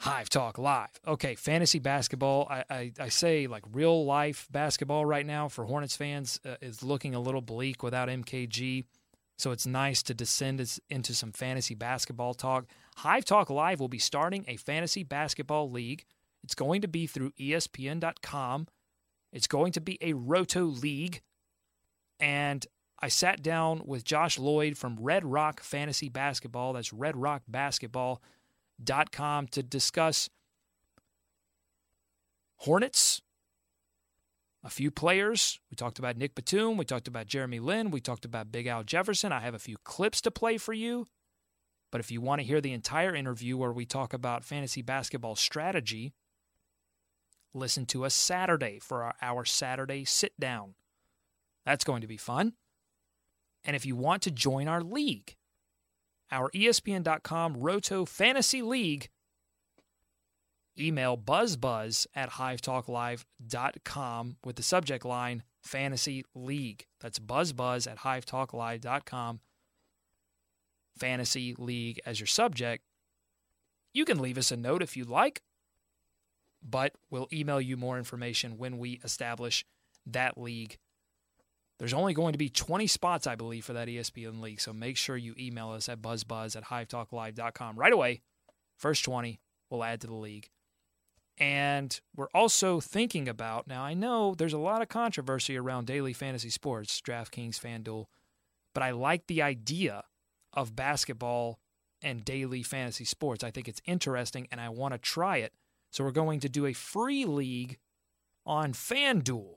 [0.00, 1.00] Hive Talk Live.
[1.06, 2.46] Okay, fantasy basketball.
[2.50, 6.82] I, I, I, say like real life basketball right now for Hornets fans uh, is
[6.82, 8.84] looking a little bleak without MKG.
[9.36, 12.66] So it's nice to descend into some fantasy basketball talk.
[12.96, 16.04] Hive Talk Live will be starting a fantasy basketball league.
[16.44, 18.68] It's going to be through ESPN.com.
[19.32, 21.22] It's going to be a Roto League.
[22.20, 22.64] And
[23.00, 26.74] I sat down with Josh Lloyd from Red Rock Fantasy Basketball.
[26.74, 26.92] That's
[28.84, 30.28] redrockbasketball.com to discuss
[32.58, 33.20] Hornets,
[34.62, 35.60] a few players.
[35.70, 36.76] We talked about Nick Batum.
[36.76, 37.90] We talked about Jeremy Lin.
[37.90, 39.32] We talked about Big Al Jefferson.
[39.32, 41.06] I have a few clips to play for you.
[41.90, 45.36] But if you want to hear the entire interview where we talk about fantasy basketball
[45.36, 46.14] strategy,
[47.52, 50.74] listen to us Saturday for our, our Saturday sit down.
[51.66, 52.54] That's going to be fun.
[53.64, 55.36] And if you want to join our league,
[56.30, 59.08] our ESPN.com Roto Fantasy League,
[60.78, 66.86] email buzzbuzz at hivetalklive.com with the subject line Fantasy League.
[67.00, 69.40] That's buzzbuzz at hivetalklive.com.
[70.98, 72.84] Fantasy League as your subject.
[73.92, 75.42] You can leave us a note if you'd like,
[76.62, 79.64] but we'll email you more information when we establish
[80.06, 80.78] that league.
[81.78, 84.60] There's only going to be 20 spots, I believe, for that ESPN league.
[84.60, 88.22] So make sure you email us at buzzbuzz at hivetalklive.com right away.
[88.76, 90.50] First 20 we'll add to the league.
[91.36, 96.12] And we're also thinking about now, I know there's a lot of controversy around daily
[96.12, 98.06] fantasy sports, DraftKings, FanDuel,
[98.72, 100.04] but I like the idea
[100.52, 101.58] of basketball
[102.00, 103.42] and daily fantasy sports.
[103.42, 105.52] I think it's interesting and I want to try it.
[105.90, 107.78] So we're going to do a free league
[108.46, 109.54] on FanDuel.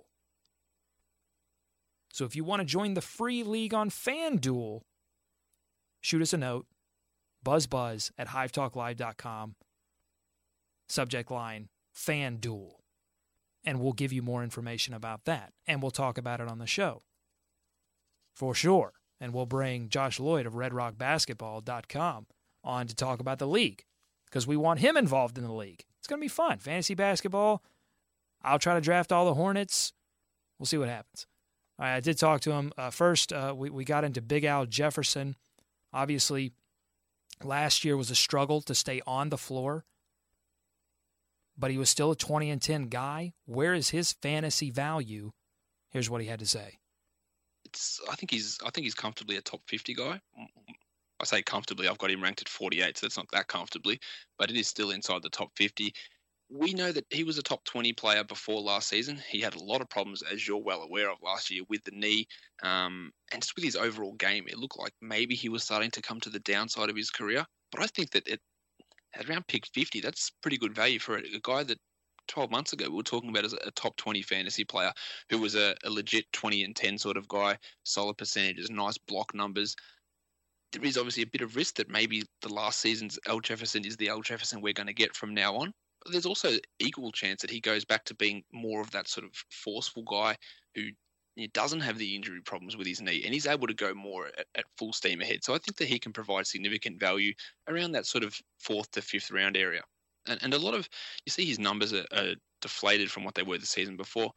[2.17, 4.81] So if you want to join the free league on FanDuel,
[6.01, 6.65] shoot us a note,
[7.45, 9.53] buzzbuzz at hivetalklive.com,
[10.89, 12.71] subject line FanDuel,
[13.63, 15.53] and we'll give you more information about that.
[15.67, 17.03] And we'll talk about it on the show
[18.33, 18.93] for sure.
[19.21, 22.25] And we'll bring Josh Lloyd of RedRockBasketball.com
[22.63, 23.83] on to talk about the league
[24.25, 25.83] because we want him involved in the league.
[25.99, 26.57] It's going to be fun.
[26.57, 27.61] Fantasy basketball.
[28.41, 29.93] I'll try to draft all the Hornets.
[30.57, 31.27] We'll see what happens.
[31.79, 32.73] I did talk to him.
[32.77, 35.35] Uh, first, uh, we, we got into Big Al Jefferson.
[35.93, 36.53] Obviously,
[37.43, 39.85] last year was a struggle to stay on the floor,
[41.57, 43.33] but he was still a 20 and 10 guy.
[43.45, 45.31] Where is his fantasy value?
[45.91, 46.79] Here's what he had to say.
[47.65, 50.21] It's, I think he's I think he's comfortably a top 50 guy.
[51.19, 51.87] I say comfortably.
[51.87, 53.99] I've got him ranked at 48, so that's not that comfortably,
[54.37, 55.93] but it is still inside the top 50.
[56.49, 59.21] We know that he was a top 20 player before last season.
[59.29, 61.91] He had a lot of problems, as you're well aware of, last year with the
[61.91, 62.27] knee
[62.63, 64.45] um, and just with his overall game.
[64.47, 67.45] It looked like maybe he was starting to come to the downside of his career.
[67.71, 68.39] But I think that it,
[69.13, 71.79] at around pick 50, that's pretty good value for a, a guy that
[72.29, 74.91] 12 months ago we were talking about as a top 20 fantasy player
[75.29, 79.33] who was a, a legit 20 and 10 sort of guy, solid percentages, nice block
[79.33, 79.75] numbers
[80.73, 83.97] there is obviously a bit of risk that maybe the last season's Al Jefferson is
[83.97, 85.73] the Al Jefferson we're going to get from now on.
[86.11, 89.31] There's also equal chance that he goes back to being more of that sort of
[89.49, 90.37] forceful guy
[90.75, 90.89] who
[91.53, 94.45] doesn't have the injury problems with his knee and he's able to go more at,
[94.55, 95.43] at, full steam ahead.
[95.43, 97.33] So I think that he can provide significant value
[97.67, 99.81] around that sort of fourth to fifth round area.
[100.27, 100.89] And, and a lot of,
[101.25, 104.31] you see his numbers are, are deflated from what they were the season before.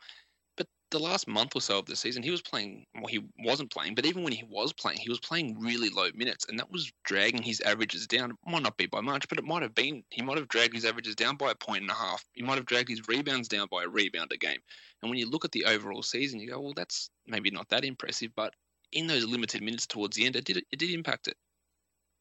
[0.90, 3.94] The last month or so of the season, he was playing, well, he wasn't playing,
[3.94, 6.46] but even when he was playing, he was playing really low minutes.
[6.48, 8.32] And that was dragging his averages down.
[8.32, 10.02] It might not be by much, but it might have been.
[10.10, 12.24] He might have dragged his averages down by a point and a half.
[12.32, 14.58] He might have dragged his rebounds down by a rebound a game.
[15.00, 17.84] And when you look at the overall season, you go, well, that's maybe not that
[17.84, 18.54] impressive, but
[18.92, 21.36] in those limited minutes towards the end, it did it did impact it.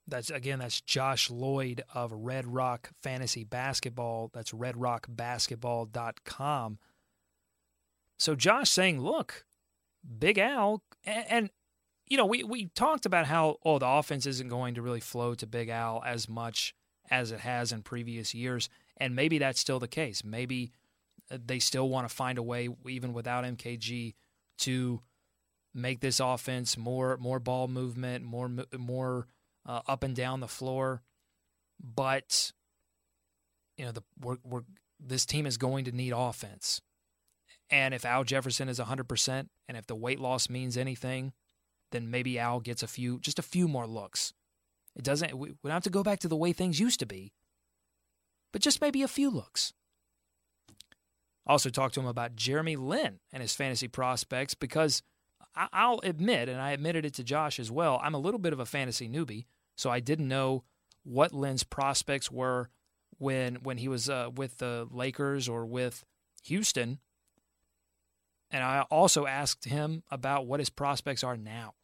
[0.07, 4.32] That's again, that's Josh Lloyd of Red Rock Fantasy Basketball.
[4.34, 6.80] That's redrockbasketball.com.
[8.20, 9.45] So Josh saying, look,
[10.20, 11.49] Big Al, and, and,
[12.05, 15.34] you know, we, we talked about how, oh, the offense isn't going to really flow
[15.36, 16.76] to Big Al as much
[17.09, 18.70] as it has in previous years.
[18.97, 20.24] And maybe that's still the case.
[20.24, 20.74] Maybe
[21.30, 24.15] they still want to find a way, even without MKG,
[24.59, 25.01] to
[25.74, 29.28] make this offense more more ball movement, more more
[29.65, 31.01] uh, up and down the floor.
[31.82, 32.51] But
[33.78, 34.63] you know, the we're, we're,
[34.99, 36.82] this team is going to need offense.
[37.72, 41.34] And if Al Jefferson is 100% and if the weight loss means anything,
[41.91, 44.34] then maybe Al gets a few just a few more looks.
[44.95, 47.34] It doesn't we don't have to go back to the way things used to be.
[48.51, 49.74] But just maybe a few looks.
[51.45, 55.01] Also talked to him about Jeremy Lin and his fantasy prospects because
[55.55, 58.59] I'll admit, and I admitted it to Josh as well, I'm a little bit of
[58.59, 59.45] a fantasy newbie,
[59.76, 60.63] so I didn't know
[61.03, 62.70] what Lin's prospects were
[63.17, 66.03] when when he was uh, with the Lakers or with
[66.43, 66.99] Houston.
[68.52, 71.76] And I also asked him about what his prospects are now.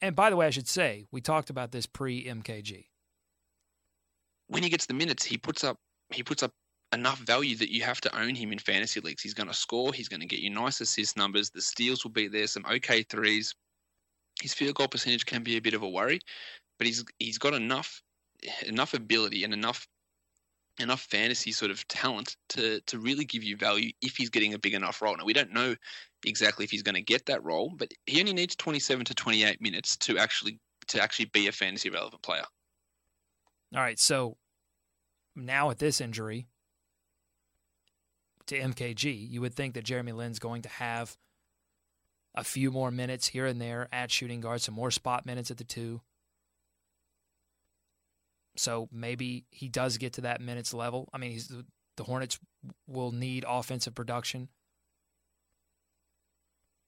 [0.00, 2.86] And by the way, I should say, we talked about this pre MKG.
[4.48, 5.78] When he gets the minutes, he puts up
[6.12, 6.52] he puts up
[6.92, 9.22] enough value that you have to own him in fantasy leagues.
[9.22, 9.92] He's going to score.
[9.92, 11.50] He's going to get you nice assist numbers.
[11.50, 12.46] The steals will be there.
[12.46, 13.54] Some okay threes.
[14.40, 16.20] His field goal percentage can be a bit of a worry,
[16.78, 18.02] but he's he's got enough
[18.66, 19.86] enough ability and enough
[20.78, 24.58] enough fantasy sort of talent to to really give you value if he's getting a
[24.58, 25.16] big enough role.
[25.16, 25.76] Now we don't know
[26.24, 29.60] exactly if he's going to get that role, but he only needs 27 to 28
[29.60, 30.58] minutes to actually
[30.88, 32.44] to actually be a fantasy relevant player.
[33.74, 34.36] All right, so
[35.34, 36.46] now with this injury,
[38.46, 41.16] to MKG, you would think that Jeremy Lin's going to have
[42.34, 45.56] a few more minutes here and there at shooting guard, some more spot minutes at
[45.56, 46.00] the two.
[48.56, 51.08] So maybe he does get to that minutes level.
[51.12, 51.52] I mean, he's
[51.96, 52.38] the Hornets
[52.86, 54.48] will need offensive production.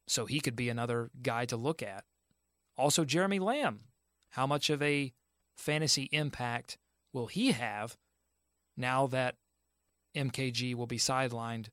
[0.09, 2.05] So he could be another guy to look at.
[2.77, 3.81] Also, Jeremy Lamb.
[4.31, 5.13] How much of a
[5.57, 6.79] fantasy impact
[7.13, 7.97] will he have
[8.77, 9.37] now that
[10.15, 11.69] MKG will be sidelined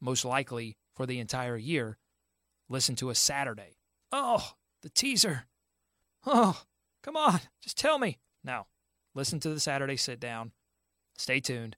[0.00, 1.98] most likely for the entire year,
[2.68, 3.78] listen to a Saturday.
[4.12, 4.52] Oh,
[4.82, 5.46] the teaser.
[6.26, 6.62] Oh,
[7.02, 8.18] come on, just tell me.
[8.44, 8.66] No,
[9.14, 10.52] listen to the Saturday sit down.
[11.16, 11.76] Stay tuned.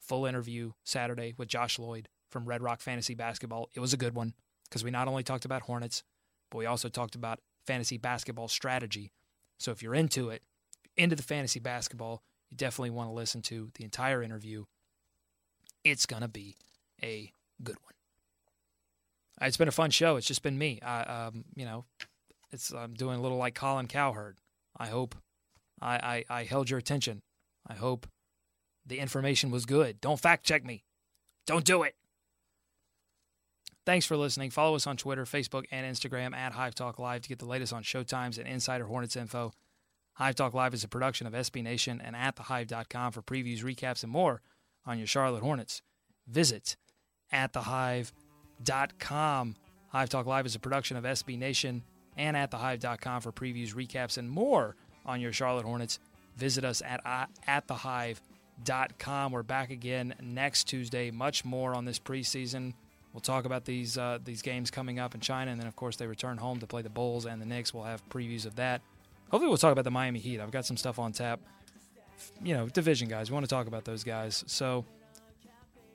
[0.00, 3.70] Full interview Saturday with Josh Lloyd from Red Rock Fantasy Basketball.
[3.74, 4.34] It was a good one
[4.68, 6.02] because we not only talked about Hornets,
[6.50, 9.12] but we also talked about fantasy basketball strategy.
[9.58, 10.42] So if you're into it,
[10.96, 14.64] into the fantasy basketball, you definitely want to listen to the entire interview.
[15.84, 16.56] It's going to be
[17.02, 17.32] a
[17.62, 17.94] good one.
[19.40, 20.16] It's been a fun show.
[20.16, 20.80] It's just been me.
[20.82, 21.84] I, um, you know,
[22.52, 24.38] it's I'm doing a little like Colin Cowherd.
[24.76, 25.14] I hope
[25.80, 27.22] I, I, I held your attention.
[27.66, 28.06] I hope
[28.86, 30.00] the information was good.
[30.00, 30.84] Don't fact check me.
[31.46, 31.94] Don't do it.
[33.84, 34.50] Thanks for listening.
[34.50, 37.72] Follow us on Twitter, Facebook, and Instagram at Hive Talk Live to get the latest
[37.72, 39.52] on showtimes and Insider Hornets info.
[40.14, 44.10] Hive Talk Live is a production of SB Nation and atthehive.com for previews, recaps, and
[44.10, 44.40] more
[44.84, 45.82] on your Charlotte Hornets.
[46.26, 46.76] Visit
[47.32, 48.10] atthehive.com.
[49.88, 51.84] Hive Talk Live is a production of SB Nation
[52.16, 54.74] and atthehive.com for previews, recaps, and more
[55.06, 55.98] on your Charlotte Hornets.
[56.36, 57.00] Visit us at
[57.46, 59.32] atthehive.com.
[59.32, 61.10] We're back again next Tuesday.
[61.10, 62.74] Much more on this preseason.
[63.14, 65.96] We'll talk about these uh, these games coming up in China, and then of course
[65.96, 67.72] they return home to play the Bulls and the Knicks.
[67.72, 68.82] We'll have previews of that.
[69.30, 70.38] Hopefully, we'll talk about the Miami Heat.
[70.38, 71.40] I've got some stuff on tap.
[72.42, 73.30] You know, division guys.
[73.30, 74.44] We want to talk about those guys.
[74.46, 74.84] So,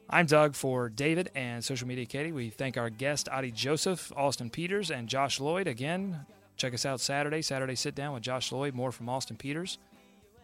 [0.09, 2.31] I'm Doug for David and Social Media Katie.
[2.31, 5.67] We thank our guest Adi Joseph, Austin Peters, and Josh Lloyd.
[5.67, 6.25] Again,
[6.57, 8.73] Check us out Saturday, Saturday Sit Down with Josh Lloyd.
[8.73, 9.77] More from Austin Peters.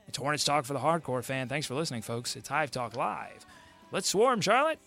[0.07, 1.47] It's Hornets Talk for the Hardcore fan.
[1.49, 2.35] Thanks for listening, folks.
[2.35, 3.45] It's Hive Talk Live.
[3.91, 4.79] Let's swarm, Charlotte.